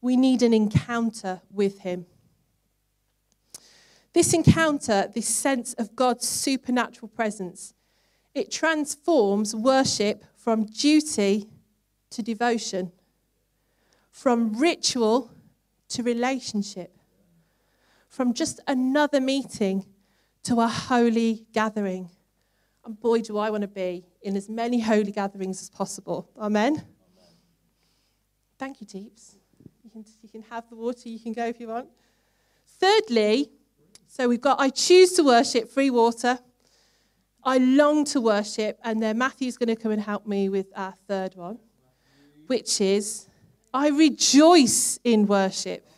we 0.00 0.16
need 0.16 0.42
an 0.42 0.52
encounter 0.52 1.42
with 1.50 1.80
Him. 1.80 2.06
This 4.12 4.34
encounter, 4.34 5.08
this 5.14 5.28
sense 5.28 5.72
of 5.74 5.94
God's 5.94 6.26
supernatural 6.26 7.08
presence, 7.08 7.74
it 8.34 8.50
transforms 8.50 9.54
worship 9.54 10.24
from 10.36 10.64
duty 10.64 11.48
to 12.10 12.22
devotion, 12.22 12.92
from 14.10 14.58
ritual 14.58 15.30
to 15.92 16.02
relationship, 16.02 16.96
from 18.08 18.34
just 18.34 18.60
another 18.66 19.20
meeting 19.20 19.86
to 20.44 20.60
a 20.60 20.68
holy 20.68 21.46
gathering. 21.52 22.10
And 22.84 22.98
boy, 23.00 23.20
do 23.20 23.38
I 23.38 23.50
want 23.50 23.62
to 23.62 23.68
be 23.68 24.04
in 24.22 24.36
as 24.36 24.48
many 24.48 24.80
holy 24.80 25.12
gatherings 25.12 25.62
as 25.62 25.70
possible. 25.70 26.28
Amen. 26.36 26.72
Amen. 26.72 26.84
Thank 28.58 28.80
you, 28.80 28.86
Deeps 28.86 29.36
can, 29.92 30.04
you 30.22 30.28
can 30.28 30.42
have 30.42 30.68
the 30.68 30.76
water, 30.76 31.08
you 31.08 31.20
can 31.20 31.32
go 31.32 31.46
if 31.46 31.60
you 31.60 31.68
want. 31.68 31.88
Thirdly, 32.78 33.50
so 34.08 34.28
we've 34.28 34.40
got 34.40 34.58
I 34.58 34.70
choose 34.70 35.12
to 35.12 35.22
worship, 35.22 35.70
free 35.70 35.90
water. 35.90 36.38
I 37.44 37.58
long 37.58 38.04
to 38.06 38.20
worship, 38.20 38.78
and 38.84 39.02
then 39.02 39.18
Matthew's 39.18 39.56
going 39.56 39.68
to 39.68 39.76
come 39.76 39.90
and 39.90 40.00
help 40.00 40.26
me 40.26 40.48
with 40.48 40.66
our 40.76 40.94
third 41.08 41.34
one, 41.34 41.58
which 42.46 42.80
is 42.80 43.28
I 43.74 43.88
rejoice 43.88 44.98
in 45.02 45.26
worship. 45.26 45.88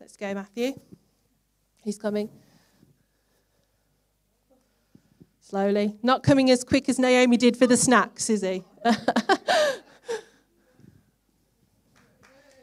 Let's 0.00 0.16
go, 0.16 0.32
Matthew. 0.34 0.78
He's 1.82 1.98
coming. 1.98 2.30
Slowly. 5.40 5.96
Not 6.02 6.22
coming 6.22 6.50
as 6.50 6.62
quick 6.62 6.88
as 6.88 6.98
Naomi 6.98 7.36
did 7.36 7.56
for 7.56 7.66
the 7.66 7.76
snacks, 7.76 8.30
is 8.30 8.42
he? 8.42 8.62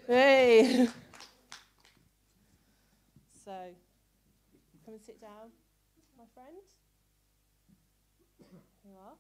Hey. 0.08 0.88
so, 3.44 3.52
come 4.86 4.94
and 4.94 5.04
sit 5.04 5.20
down, 5.20 5.52
my 6.18 6.24
friend. 6.34 6.56
Here 8.84 8.94
you 8.94 8.98
are. 8.98 9.16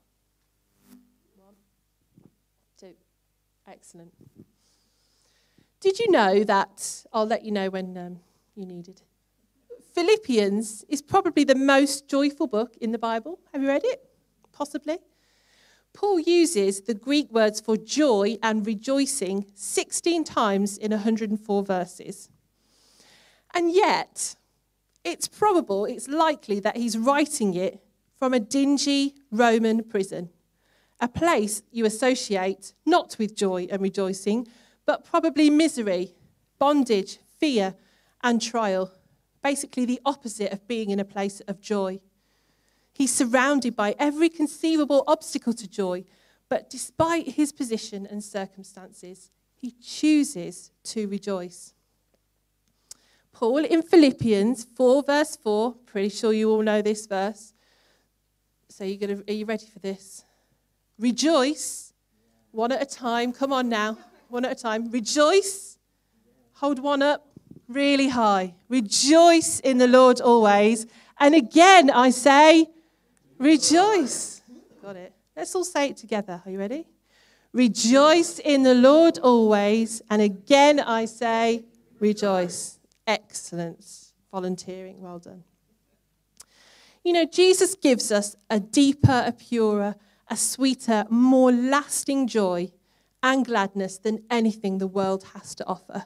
One, 1.35 1.55
two. 2.79 2.93
Excellent. 3.67 4.13
Did 5.87 5.99
you 5.99 6.11
know 6.11 6.43
that? 6.43 7.05
I'll 7.13 7.25
let 7.25 7.45
you 7.45 7.51
know 7.53 7.69
when 7.69 7.97
um, 7.97 8.19
you 8.55 8.65
need 8.65 8.89
it. 8.89 9.03
Philippians 9.95 10.83
is 10.89 11.01
probably 11.01 11.45
the 11.45 11.55
most 11.55 12.09
joyful 12.09 12.45
book 12.45 12.75
in 12.81 12.91
the 12.91 12.97
Bible. 12.97 13.39
Have 13.53 13.61
you 13.61 13.69
read 13.69 13.85
it? 13.85 14.03
Possibly. 14.51 14.97
Paul 15.93 16.19
uses 16.19 16.81
the 16.81 16.93
Greek 16.93 17.31
words 17.31 17.61
for 17.61 17.77
joy 17.77 18.37
and 18.43 18.67
rejoicing 18.67 19.45
16 19.55 20.25
times 20.25 20.77
in 20.77 20.91
104 20.91 21.63
verses. 21.63 22.27
And 23.53 23.71
yet, 23.71 24.35
it's 25.05 25.29
probable, 25.29 25.85
it's 25.85 26.09
likely 26.09 26.59
that 26.59 26.75
he's 26.75 26.97
writing 26.97 27.53
it 27.53 27.81
from 28.19 28.33
a 28.33 28.41
dingy 28.41 29.15
Roman 29.31 29.85
prison, 29.85 30.31
a 30.99 31.07
place 31.07 31.61
you 31.71 31.85
associate 31.85 32.73
not 32.85 33.15
with 33.17 33.37
joy 33.37 33.69
and 33.71 33.81
rejoicing, 33.81 34.49
but 34.87 35.03
probably 35.03 35.51
misery, 35.51 36.13
bondage, 36.57 37.19
fear, 37.39 37.75
and 38.23 38.41
trial. 38.41 38.91
Basically, 39.43 39.85
the 39.85 39.99
opposite 40.05 40.51
of 40.51 40.67
being 40.67 40.89
in 40.89 40.99
a 40.99 41.05
place 41.05 41.41
of 41.41 41.61
joy. 41.61 41.99
He's 42.93 43.13
surrounded 43.13 43.75
by 43.75 43.95
every 43.99 44.29
conceivable 44.29 45.03
obstacle 45.05 45.53
to 45.53 45.67
joy, 45.67 46.05
but 46.49 46.69
despite 46.69 47.27
his 47.27 47.51
position 47.51 48.07
and 48.09 48.23
circumstances, 48.23 49.29
he 49.55 49.71
chooses 49.71 50.71
to 50.85 51.07
rejoice. 51.07 51.73
Paul 53.33 53.65
in 53.65 53.83
Philippians 53.83 54.65
4, 54.75 55.03
verse 55.03 55.35
4, 55.35 55.75
pretty 55.85 56.09
sure 56.09 56.33
you 56.33 56.49
all 56.49 56.63
know 56.63 56.81
this 56.81 57.05
verse. 57.05 57.53
So 58.69 58.83
you're 58.83 58.97
gonna, 58.97 59.21
are 59.27 59.33
you 59.33 59.45
ready 59.45 59.67
for 59.67 59.79
this? 59.79 60.23
Rejoice, 60.97 61.93
one 62.51 62.71
at 62.71 62.81
a 62.81 62.85
time. 62.85 63.31
Come 63.31 63.53
on 63.53 63.69
now, 63.69 63.97
one 64.29 64.45
at 64.45 64.51
a 64.51 64.55
time. 64.55 64.91
Rejoice. 64.91 65.77
Hold 66.53 66.79
one 66.79 67.01
up 67.01 67.27
really 67.67 68.09
high. 68.09 68.53
Rejoice 68.69 69.59
in 69.59 69.77
the 69.77 69.87
Lord 69.87 70.21
always. 70.21 70.85
And 71.19 71.35
again, 71.35 71.89
I 71.89 72.09
say, 72.09 72.67
Rejoice. 73.37 74.41
got 74.81 74.95
it. 74.95 75.13
Let's 75.35 75.53
all 75.53 75.63
say 75.63 75.89
it 75.89 75.97
together. 75.97 76.41
Are 76.43 76.51
you 76.51 76.57
ready? 76.57 76.87
Rejoice 77.53 78.39
in 78.39 78.63
the 78.63 78.73
Lord 78.73 79.19
always. 79.19 80.01
And 80.09 80.21
again, 80.21 80.79
I 80.79 81.05
say, 81.05 81.63
rejoice. 81.99 82.79
Excellence. 83.05 84.13
Volunteering. 84.31 84.99
Well 84.99 85.19
done. 85.19 85.43
You 87.03 87.13
know, 87.13 87.25
Jesus 87.25 87.75
gives 87.75 88.11
us 88.11 88.35
a 88.49 88.59
deeper, 88.59 89.23
a 89.25 89.31
purer, 89.31 89.95
a 90.27 90.35
sweeter, 90.35 91.05
more 91.09 91.51
lasting 91.51 92.27
joy 92.27 92.71
and 93.23 93.45
gladness 93.45 93.97
than 93.97 94.23
anything 94.29 94.77
the 94.77 94.87
world 94.87 95.23
has 95.33 95.55
to 95.55 95.65
offer. 95.65 96.05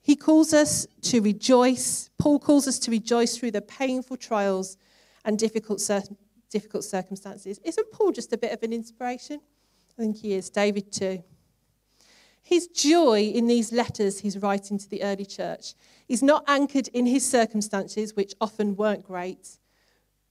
He 0.00 0.16
calls 0.16 0.54
us 0.54 0.86
to 1.02 1.20
rejoice. 1.20 2.10
Paul 2.18 2.38
calls 2.38 2.66
us 2.66 2.78
to 2.80 2.90
rejoice 2.90 3.36
through 3.36 3.50
the 3.50 3.62
painful 3.62 4.16
trials 4.16 4.76
and 5.24 5.38
difficult, 5.38 5.86
difficult 6.50 6.84
circumstances. 6.84 7.60
Isn't 7.64 7.92
Paul 7.92 8.12
just 8.12 8.32
a 8.32 8.38
bit 8.38 8.52
of 8.52 8.62
an 8.62 8.72
inspiration? 8.72 9.40
I 9.98 10.02
think 10.02 10.16
he 10.16 10.32
is. 10.32 10.48
David, 10.50 10.92
too. 10.92 11.22
His 12.42 12.68
joy 12.68 13.24
in 13.24 13.46
these 13.46 13.72
letters 13.72 14.20
he's 14.20 14.38
writing 14.38 14.78
to 14.78 14.88
the 14.88 15.02
early 15.02 15.26
church 15.26 15.74
is 16.08 16.22
not 16.22 16.44
anchored 16.48 16.88
in 16.88 17.04
his 17.04 17.28
circumstances, 17.28 18.16
which 18.16 18.32
often 18.40 18.74
weren't 18.74 19.04
great, 19.04 19.58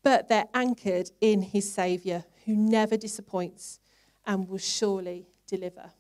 but 0.02 0.28
they're 0.28 0.50
anchored 0.56 1.12
in 1.22 1.44
his 1.44 1.72
Saviour, 1.72 2.26
who 2.46 2.56
never 2.56 2.98
disappoints 2.98 3.80
and 4.26 4.50
will 4.50 4.58
surely 4.58 5.28
deliver. 5.48 5.92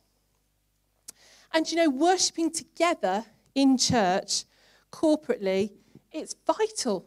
And 1.53 1.69
you 1.69 1.77
know, 1.77 1.89
worshipping 1.89 2.51
together 2.51 3.25
in 3.55 3.77
church, 3.77 4.43
corporately, 4.91 5.71
it's 6.11 6.35
vital 6.45 7.05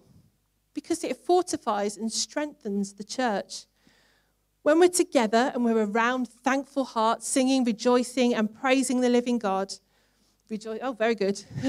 because 0.74 1.04
it 1.04 1.16
fortifies 1.16 1.96
and 1.96 2.10
strengthens 2.10 2.94
the 2.94 3.04
church. 3.04 3.66
When 4.62 4.78
we're 4.78 4.88
together 4.88 5.50
and 5.54 5.64
we're 5.64 5.84
around 5.84 6.28
thankful 6.28 6.84
hearts, 6.84 7.26
singing, 7.26 7.64
rejoicing, 7.64 8.34
and 8.34 8.54
praising 8.54 9.00
the 9.00 9.08
living 9.08 9.38
God, 9.38 9.72
rejoice. 10.50 10.80
Oh, 10.82 10.92
very 10.92 11.14
good. 11.14 11.42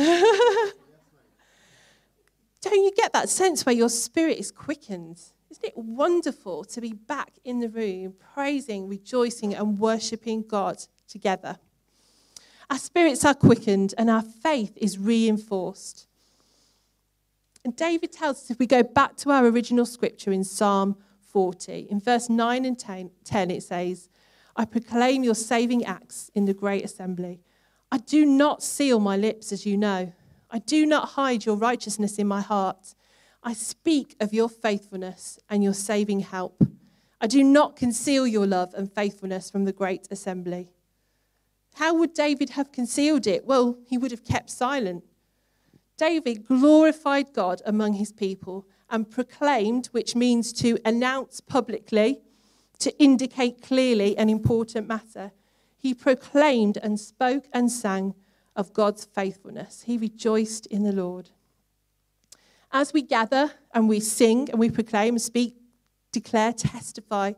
Don't 2.62 2.84
you 2.84 2.92
get 2.96 3.14
that 3.14 3.30
sense 3.30 3.66
where 3.66 3.74
your 3.74 3.90
spirit 3.90 4.38
is 4.38 4.52
quickened? 4.52 5.20
Isn't 5.52 5.66
it 5.66 5.78
wonderful 5.78 6.64
to 6.64 6.80
be 6.80 6.94
back 6.94 7.34
in 7.44 7.60
the 7.60 7.68
room, 7.68 8.14
praising, 8.34 8.88
rejoicing, 8.88 9.54
and 9.54 9.78
worshipping 9.78 10.44
God 10.44 10.78
together? 11.10 11.60
Our 12.70 12.78
spirits 12.78 13.26
are 13.26 13.34
quickened 13.34 13.94
and 13.98 14.10
our 14.10 14.22
faith 14.22 14.72
is 14.78 14.98
reinforced. 14.98 16.08
And 17.66 17.76
David 17.76 18.14
tells 18.14 18.38
us 18.38 18.50
if 18.50 18.60
we 18.60 18.66
go 18.66 18.82
back 18.82 19.18
to 19.18 19.32
our 19.32 19.46
original 19.46 19.86
scripture 19.86 20.32
in 20.32 20.46
Psalm 20.46 20.96
40, 21.20 21.88
in 21.92 22.00
verse 22.00 22.30
9 22.30 22.64
and 22.64 22.80
10, 22.80 23.12
10 23.26 23.52
it 23.52 23.64
says, 23.64 24.08
I 24.56 24.64
proclaim 24.64 25.26
your 25.26 25.36
saving 25.36 25.84
acts 25.84 26.32
in 26.34 26.46
the 26.46 26.54
great 26.54 26.86
assembly. 26.86 27.42
I 27.92 27.98
do 27.98 28.26
not 28.26 28.64
seal 28.64 29.02
my 29.02 29.18
lips, 29.18 29.52
as 29.52 29.66
you 29.66 29.76
know. 29.76 30.14
I 30.50 30.60
do 30.60 30.86
not 30.86 31.10
hide 31.10 31.46
your 31.46 31.58
righteousness 31.58 32.18
in 32.18 32.28
my 32.28 32.40
heart. 32.40 32.96
I 33.44 33.54
speak 33.54 34.16
of 34.20 34.34
your 34.34 34.50
faithfulness 34.50 35.40
and 35.50 35.64
your 35.64 35.74
saving 35.74 36.20
help. 36.20 36.64
I 37.20 37.28
do 37.28 37.44
not 37.44 37.76
conceal 37.76 38.28
your 38.28 38.46
love 38.46 38.74
and 38.74 38.92
faithfulness 38.92 39.50
from 39.50 39.66
the 39.66 39.74
great 39.74 40.08
assembly. 40.12 40.70
How 41.76 41.94
would 41.96 42.14
David 42.14 42.52
have 42.52 42.72
concealed 42.72 43.28
it? 43.28 43.46
Well, 43.46 43.78
he 43.88 43.98
would 43.98 44.12
have 44.12 44.24
kept 44.24 44.50
silent. 44.50 45.04
David 45.98 46.48
glorified 46.48 47.34
God 47.34 47.62
among 47.66 47.94
his 47.94 48.12
people 48.12 48.68
and 48.90 49.10
proclaimed, 49.10 49.88
which 49.88 50.16
means 50.16 50.52
to 50.54 50.78
announce 50.84 51.40
publicly, 51.40 52.22
to 52.80 52.98
indicate 53.02 53.62
clearly 53.62 54.18
an 54.18 54.30
important 54.30 54.88
matter. 54.88 55.32
He 55.78 55.94
proclaimed 55.94 56.78
and 56.78 57.00
spoke 57.00 57.48
and 57.54 57.72
sang 57.72 58.16
of 58.56 58.74
God's 58.74 59.06
faithfulness. 59.06 59.84
He 59.84 59.98
rejoiced 59.98 60.66
in 60.68 60.84
the 60.84 60.92
Lord. 60.92 61.30
As 62.72 62.94
we 62.94 63.02
gather 63.02 63.52
and 63.74 63.90
we 63.90 64.00
sing 64.00 64.50
and 64.50 64.60
we 64.60 64.70
proclaim, 64.70 65.20
speak, 65.20 65.56
declare, 66.12 66.54
testify, 66.54 67.34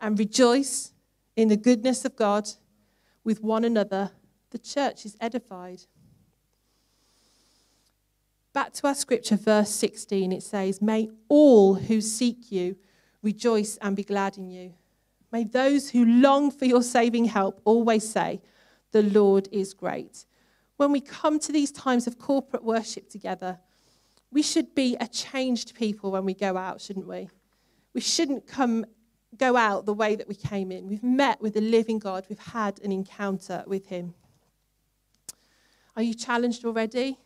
and 0.00 0.18
rejoice 0.18 0.92
in 1.36 1.48
the 1.48 1.56
goodness 1.56 2.04
of 2.04 2.16
God 2.16 2.48
with 3.24 3.42
one 3.42 3.64
another, 3.64 4.10
the 4.50 4.58
church 4.58 5.06
is 5.06 5.16
edified. 5.20 5.82
Back 8.52 8.72
to 8.74 8.86
our 8.86 8.94
scripture, 8.94 9.36
verse 9.36 9.70
16, 9.70 10.30
it 10.30 10.42
says, 10.42 10.80
May 10.80 11.10
all 11.28 11.74
who 11.74 12.00
seek 12.00 12.52
you 12.52 12.76
rejoice 13.22 13.78
and 13.78 13.96
be 13.96 14.04
glad 14.04 14.38
in 14.38 14.50
you. 14.50 14.74
May 15.32 15.42
those 15.42 15.90
who 15.90 16.04
long 16.04 16.52
for 16.52 16.66
your 16.66 16.82
saving 16.82 17.24
help 17.24 17.60
always 17.64 18.08
say, 18.08 18.40
The 18.92 19.02
Lord 19.02 19.48
is 19.50 19.74
great. 19.74 20.26
When 20.76 20.92
we 20.92 21.00
come 21.00 21.40
to 21.40 21.50
these 21.50 21.72
times 21.72 22.06
of 22.06 22.18
corporate 22.18 22.62
worship 22.62 23.08
together, 23.08 23.58
we 24.34 24.42
should 24.42 24.74
be 24.74 24.96
a 25.00 25.06
changed 25.06 25.76
people 25.76 26.10
when 26.10 26.24
we 26.24 26.34
go 26.34 26.56
out, 26.56 26.80
shouldn't 26.80 27.06
we? 27.06 27.30
We 27.94 28.00
shouldn't 28.00 28.48
come 28.48 28.84
go 29.38 29.56
out 29.56 29.86
the 29.86 29.94
way 29.94 30.16
that 30.16 30.28
we 30.28 30.34
came 30.34 30.72
in. 30.72 30.88
We've 30.88 31.04
met 31.04 31.40
with 31.40 31.54
the 31.54 31.60
living 31.60 32.00
God. 32.00 32.26
We've 32.28 32.38
had 32.38 32.80
an 32.82 32.90
encounter 32.90 33.62
with 33.66 33.86
him. 33.86 34.12
Are 35.96 36.02
you 36.02 36.14
challenged 36.14 36.64
already? 36.64 37.16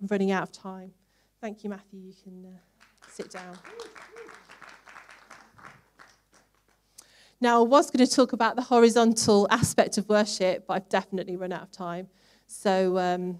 I'm 0.00 0.08
running 0.08 0.32
out 0.32 0.42
of 0.42 0.52
time. 0.52 0.90
Thank 1.40 1.62
you, 1.62 1.70
Matthew. 1.70 2.00
You 2.00 2.14
can 2.20 2.44
uh, 2.44 2.58
sit 3.08 3.30
down. 3.30 3.56
Now, 7.40 7.60
I 7.60 7.64
was 7.64 7.92
going 7.92 8.04
to 8.04 8.12
talk 8.12 8.32
about 8.32 8.56
the 8.56 8.62
horizontal 8.62 9.46
aspect 9.50 9.98
of 9.98 10.08
worship, 10.08 10.66
but 10.66 10.74
I've 10.74 10.88
definitely 10.88 11.36
run 11.36 11.52
out 11.52 11.62
of 11.62 11.70
time. 11.70 12.08
So, 12.48 12.98
um, 12.98 13.38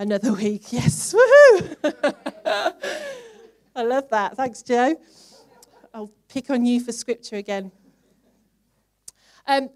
another 0.00 0.32
week. 0.32 0.64
Yes, 0.72 1.14
woohoo! 1.14 1.76
I 3.76 3.82
love 3.82 4.08
that. 4.10 4.36
Thanks, 4.36 4.62
Joe. 4.62 4.96
I'll 5.92 6.10
pick 6.28 6.50
on 6.50 6.64
you 6.64 6.80
for 6.80 6.92
scripture 6.92 7.36
again. 7.36 7.70
Um, 9.46 9.68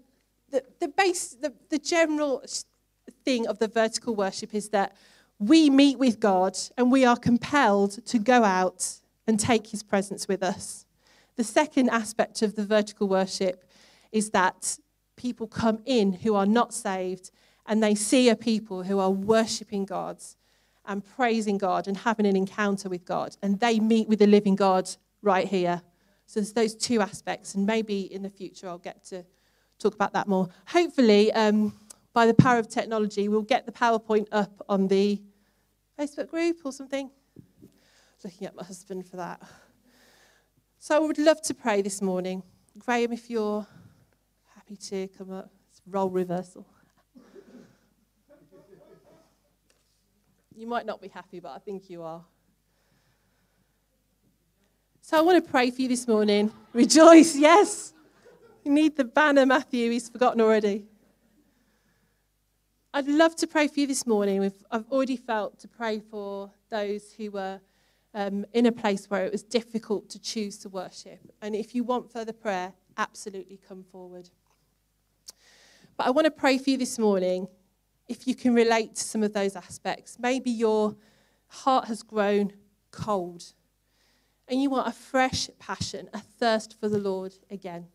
the, 0.49 0.63
the 0.79 0.87
base, 0.87 1.35
the, 1.39 1.53
the 1.69 1.77
general 1.77 2.43
thing 3.23 3.47
of 3.47 3.59
the 3.59 3.67
vertical 3.67 4.15
worship 4.15 4.55
is 4.55 4.69
that 4.69 4.95
we 5.37 5.69
meet 5.69 5.99
with 5.99 6.19
God 6.19 6.57
and 6.77 6.91
we 6.91 7.05
are 7.05 7.17
compelled 7.17 8.05
to 8.05 8.17
go 8.17 8.43
out 8.43 9.01
and 9.27 9.39
take 9.39 9.67
his 9.67 9.83
presence 9.83 10.27
with 10.27 10.41
us. 10.41 10.85
The 11.35 11.43
second 11.43 11.89
aspect 11.89 12.41
of 12.41 12.55
the 12.55 12.65
vertical 12.65 13.07
worship 13.07 13.69
is 14.11 14.31
that 14.31 14.79
people 15.17 15.47
come 15.47 15.79
in 15.85 16.13
who 16.13 16.35
are 16.35 16.45
not 16.45 16.73
saved 16.73 17.31
and 17.65 17.81
they 17.81 17.95
see 17.95 18.29
a 18.29 18.35
people 18.35 18.83
who 18.83 18.99
are 18.99 19.09
worshipping 19.09 19.85
God 19.85 20.17
and 20.85 21.03
praising 21.03 21.57
God 21.57 21.87
and 21.87 21.97
having 21.97 22.25
an 22.25 22.35
encounter 22.35 22.89
with 22.89 23.05
God. 23.05 23.35
And 23.41 23.59
they 23.59 23.79
meet 23.79 24.07
with 24.07 24.19
the 24.19 24.27
living 24.27 24.55
God 24.55 24.89
right 25.21 25.47
here. 25.47 25.81
So 26.27 26.39
there's 26.39 26.53
those 26.53 26.75
two 26.75 27.01
aspects. 27.01 27.55
And 27.55 27.65
maybe 27.65 28.01
in 28.13 28.21
the 28.21 28.29
future 28.29 28.67
I'll 28.67 28.77
get 28.77 29.03
to 29.05 29.25
talk 29.79 29.95
about 29.95 30.13
that 30.13 30.27
more. 30.27 30.49
Hopefully, 30.67 31.31
um, 31.33 31.73
by 32.13 32.25
the 32.25 32.33
power 32.33 32.59
of 32.59 32.69
technology, 32.69 33.27
we'll 33.27 33.41
get 33.41 33.65
the 33.65 33.71
PowerPoint 33.71 34.27
up 34.31 34.63
on 34.69 34.87
the 34.87 35.21
Facebook 35.99 36.29
group 36.29 36.57
or 36.63 36.71
something. 36.71 37.09
Looking 38.23 38.47
at 38.47 38.55
my 38.55 38.63
husband 38.63 39.05
for 39.07 39.17
that. 39.17 39.41
So 40.79 40.95
I 40.95 40.99
would 40.99 41.17
love 41.17 41.41
to 41.43 41.53
pray 41.53 41.81
this 41.81 42.01
morning. 42.01 42.41
Graham, 42.77 43.11
if 43.11 43.29
you're 43.29 43.67
happy 44.55 44.75
to 44.77 45.07
come 45.09 45.31
up, 45.31 45.51
it's 45.69 45.81
role 45.87 46.09
reversal. 46.09 46.65
You 50.57 50.67
might 50.67 50.85
not 50.85 51.01
be 51.01 51.09
happy, 51.09 51.41
but 51.41 51.51
I 51.51 51.59
think 51.59 51.89
you 51.89 52.01
are. 52.03 52.23
So 55.01 55.17
I 55.17 55.21
want 55.21 55.43
to 55.43 55.51
pray 55.51 55.69
for 55.69 55.81
you 55.81 55.89
this 55.89 56.07
morning. 56.07 56.49
Rejoice, 56.73 57.35
yes. 57.35 57.93
You 58.63 58.71
need 58.71 58.95
the 58.95 59.03
banner, 59.03 59.45
Matthew. 59.45 59.91
He's 59.91 60.09
forgotten 60.09 60.39
already. 60.39 60.85
I'd 62.93 63.07
love 63.07 63.35
to 63.35 63.47
pray 63.47 63.67
for 63.67 63.81
you 63.81 63.87
this 63.87 64.07
morning. 64.07 64.49
I've 64.71 64.89
already 64.89 65.17
felt 65.17 65.59
to 65.59 65.67
pray 65.67 65.99
for 65.99 66.49
those 66.69 67.11
who 67.11 67.31
were 67.31 67.59
um, 68.13 68.45
in 68.53 68.65
a 68.65 68.71
place 68.71 69.09
where 69.09 69.25
it 69.25 69.33
was 69.33 69.43
difficult 69.43 70.09
to 70.11 70.19
choose 70.19 70.57
to 70.59 70.69
worship. 70.69 71.19
And 71.41 71.53
if 71.53 71.75
you 71.75 71.83
want 71.83 72.09
further 72.09 72.31
prayer, 72.31 72.71
absolutely 72.97 73.59
come 73.67 73.83
forward. 73.83 74.29
But 75.97 76.07
I 76.07 76.11
want 76.11 76.25
to 76.25 76.31
pray 76.31 76.57
for 76.57 76.69
you 76.69 76.77
this 76.77 76.97
morning 76.97 77.49
if 78.07 78.27
you 78.27 78.35
can 78.35 78.53
relate 78.53 78.95
to 78.95 79.03
some 79.03 79.23
of 79.23 79.33
those 79.33 79.55
aspects. 79.55 80.17
Maybe 80.19 80.51
your 80.51 80.95
heart 81.47 81.87
has 81.87 82.03
grown 82.03 82.53
cold 82.91 83.53
and 84.47 84.61
you 84.61 84.69
want 84.69 84.87
a 84.87 84.91
fresh 84.91 85.49
passion, 85.59 86.09
a 86.13 86.19
thirst 86.19 86.79
for 86.79 86.87
the 86.87 86.99
Lord 86.99 87.33
again. 87.49 87.87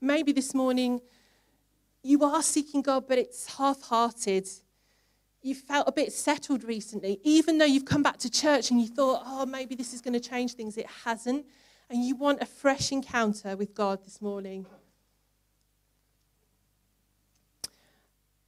Maybe 0.00 0.32
this 0.32 0.54
morning 0.54 1.00
you 2.02 2.22
are 2.22 2.42
seeking 2.42 2.82
God, 2.82 3.08
but 3.08 3.18
it's 3.18 3.56
half 3.56 3.82
hearted. 3.82 4.48
you 5.42 5.54
felt 5.54 5.88
a 5.88 5.92
bit 5.92 6.12
settled 6.12 6.64
recently, 6.64 7.20
even 7.22 7.58
though 7.58 7.64
you've 7.64 7.84
come 7.84 8.02
back 8.02 8.18
to 8.18 8.30
church 8.30 8.70
and 8.70 8.80
you 8.80 8.86
thought, 8.86 9.22
oh, 9.26 9.44
maybe 9.44 9.74
this 9.74 9.92
is 9.92 10.00
going 10.00 10.14
to 10.14 10.20
change 10.20 10.54
things, 10.54 10.76
it 10.76 10.86
hasn't. 11.04 11.44
And 11.90 12.04
you 12.04 12.16
want 12.16 12.40
a 12.40 12.46
fresh 12.46 12.92
encounter 12.92 13.56
with 13.56 13.74
God 13.74 14.04
this 14.04 14.22
morning. 14.22 14.66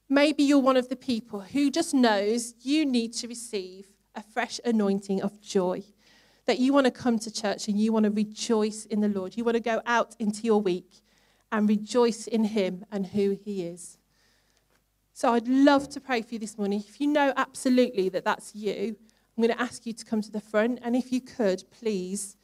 Maybe 0.09 0.45
you're 0.45 0.59
one 0.59 0.77
of 0.77 0.89
the 0.89 0.97
people 0.97 1.41
who 1.41 1.71
just 1.71 1.93
knows 1.93 2.55
you 2.61 2.87
need 2.87 3.13
to 3.15 3.29
receive 3.29 3.89
a 4.15 4.23
fresh 4.23 4.61
anointing 4.65 5.21
of 5.21 5.41
joy. 5.41 5.83
That 6.47 6.61
you 6.61 6.73
want 6.73 6.85
to 6.87 6.93
come 6.93 7.19
to 7.19 7.31
church 7.31 7.67
and 7.67 7.79
you 7.79 7.93
want 7.93 8.05
to 8.05 8.11
rejoice 8.11 8.85
in 8.87 9.01
the 9.01 9.09
Lord. 9.09 9.37
You 9.37 9.43
want 9.43 9.57
to 9.57 9.61
go 9.61 9.83
out 9.85 10.15
into 10.21 10.43
your 10.43 10.61
week 10.61 11.03
and 11.51 11.69
rejoice 11.69 12.29
in 12.29 12.45
Him 12.45 12.85
and 12.93 13.07
who 13.07 13.37
He 13.45 13.67
is. 13.67 13.99
So 15.13 15.33
I'd 15.33 15.49
love 15.49 15.89
to 15.89 16.01
pray 16.01 16.23
for 16.23 16.35
you 16.35 16.39
this 16.39 16.57
morning. 16.57 16.85
If 16.87 17.01
you 17.01 17.09
know 17.09 17.33
absolutely 17.37 18.09
that 18.11 18.25
that's 18.25 18.55
you, 18.55 18.95
I'm 19.37 19.43
going 19.43 19.55
to 19.55 19.61
ask 19.61 19.87
you 19.87 19.93
to 19.93 20.05
come 20.05 20.23
to 20.23 20.31
the 20.31 20.41
front. 20.41 20.79
And 20.83 20.95
if 20.95 21.11
you 21.13 21.21
could, 21.21 21.65
please 21.71 22.37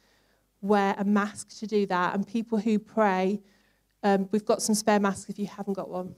wear 0.61 0.95
a 0.97 1.05
mask 1.05 1.57
to 1.59 1.67
do 1.67 1.85
that. 1.85 2.13
And 2.13 2.27
people 2.27 2.57
who 2.57 2.77
pray, 2.79 3.41
um, 4.03 4.27
we've 4.31 4.43
got 4.43 4.61
some 4.61 4.75
spare 4.75 4.99
masks 4.99 5.29
if 5.29 5.39
you 5.39 5.47
haven't 5.47 5.75
got 5.75 5.89
one. 5.89 6.15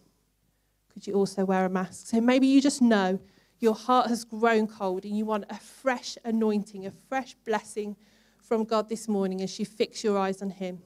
Could 0.95 1.07
you 1.07 1.13
also 1.13 1.43
wear 1.43 1.65
a 1.65 1.69
mask? 1.69 2.07
So 2.07 2.21
maybe 2.21 2.47
you 2.47 2.61
just 2.61 2.81
know 2.81 3.19
your 3.59 3.75
heart 3.75 4.07
has 4.07 4.23
grown 4.23 4.65
cold 4.65 5.03
and 5.03 5.17
you 5.17 5.25
want 5.25 5.43
a 5.49 5.59
fresh 5.59 6.17
anointing, 6.23 6.85
a 6.85 6.91
fresh 7.09 7.35
blessing 7.45 7.97
from 8.41 8.63
God 8.63 8.87
this 8.87 9.09
morning 9.09 9.41
as 9.41 9.59
you 9.59 9.65
fix 9.65 10.05
your 10.05 10.17
eyes 10.17 10.41
on 10.41 10.51
Him. 10.51 10.81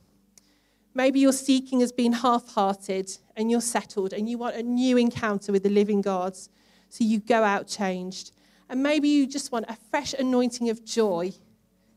Maybe 0.95 1.19
your 1.19 1.31
seeking 1.31 1.81
has 1.81 1.91
been 1.91 2.11
half 2.11 2.47
hearted 2.49 3.15
and 3.35 3.51
you're 3.51 3.61
settled 3.61 4.13
and 4.13 4.27
you 4.27 4.39
want 4.39 4.55
a 4.55 4.63
new 4.63 4.97
encounter 4.97 5.51
with 5.51 5.61
the 5.61 5.69
living 5.69 6.01
God. 6.01 6.35
So 6.35 7.03
you 7.03 7.19
go 7.19 7.43
out 7.43 7.67
changed. 7.67 8.31
And 8.67 8.81
maybe 8.81 9.09
you 9.09 9.27
just 9.27 9.51
want 9.51 9.65
a 9.69 9.77
fresh 9.91 10.13
anointing 10.13 10.69
of 10.69 10.83
joy. 10.83 11.33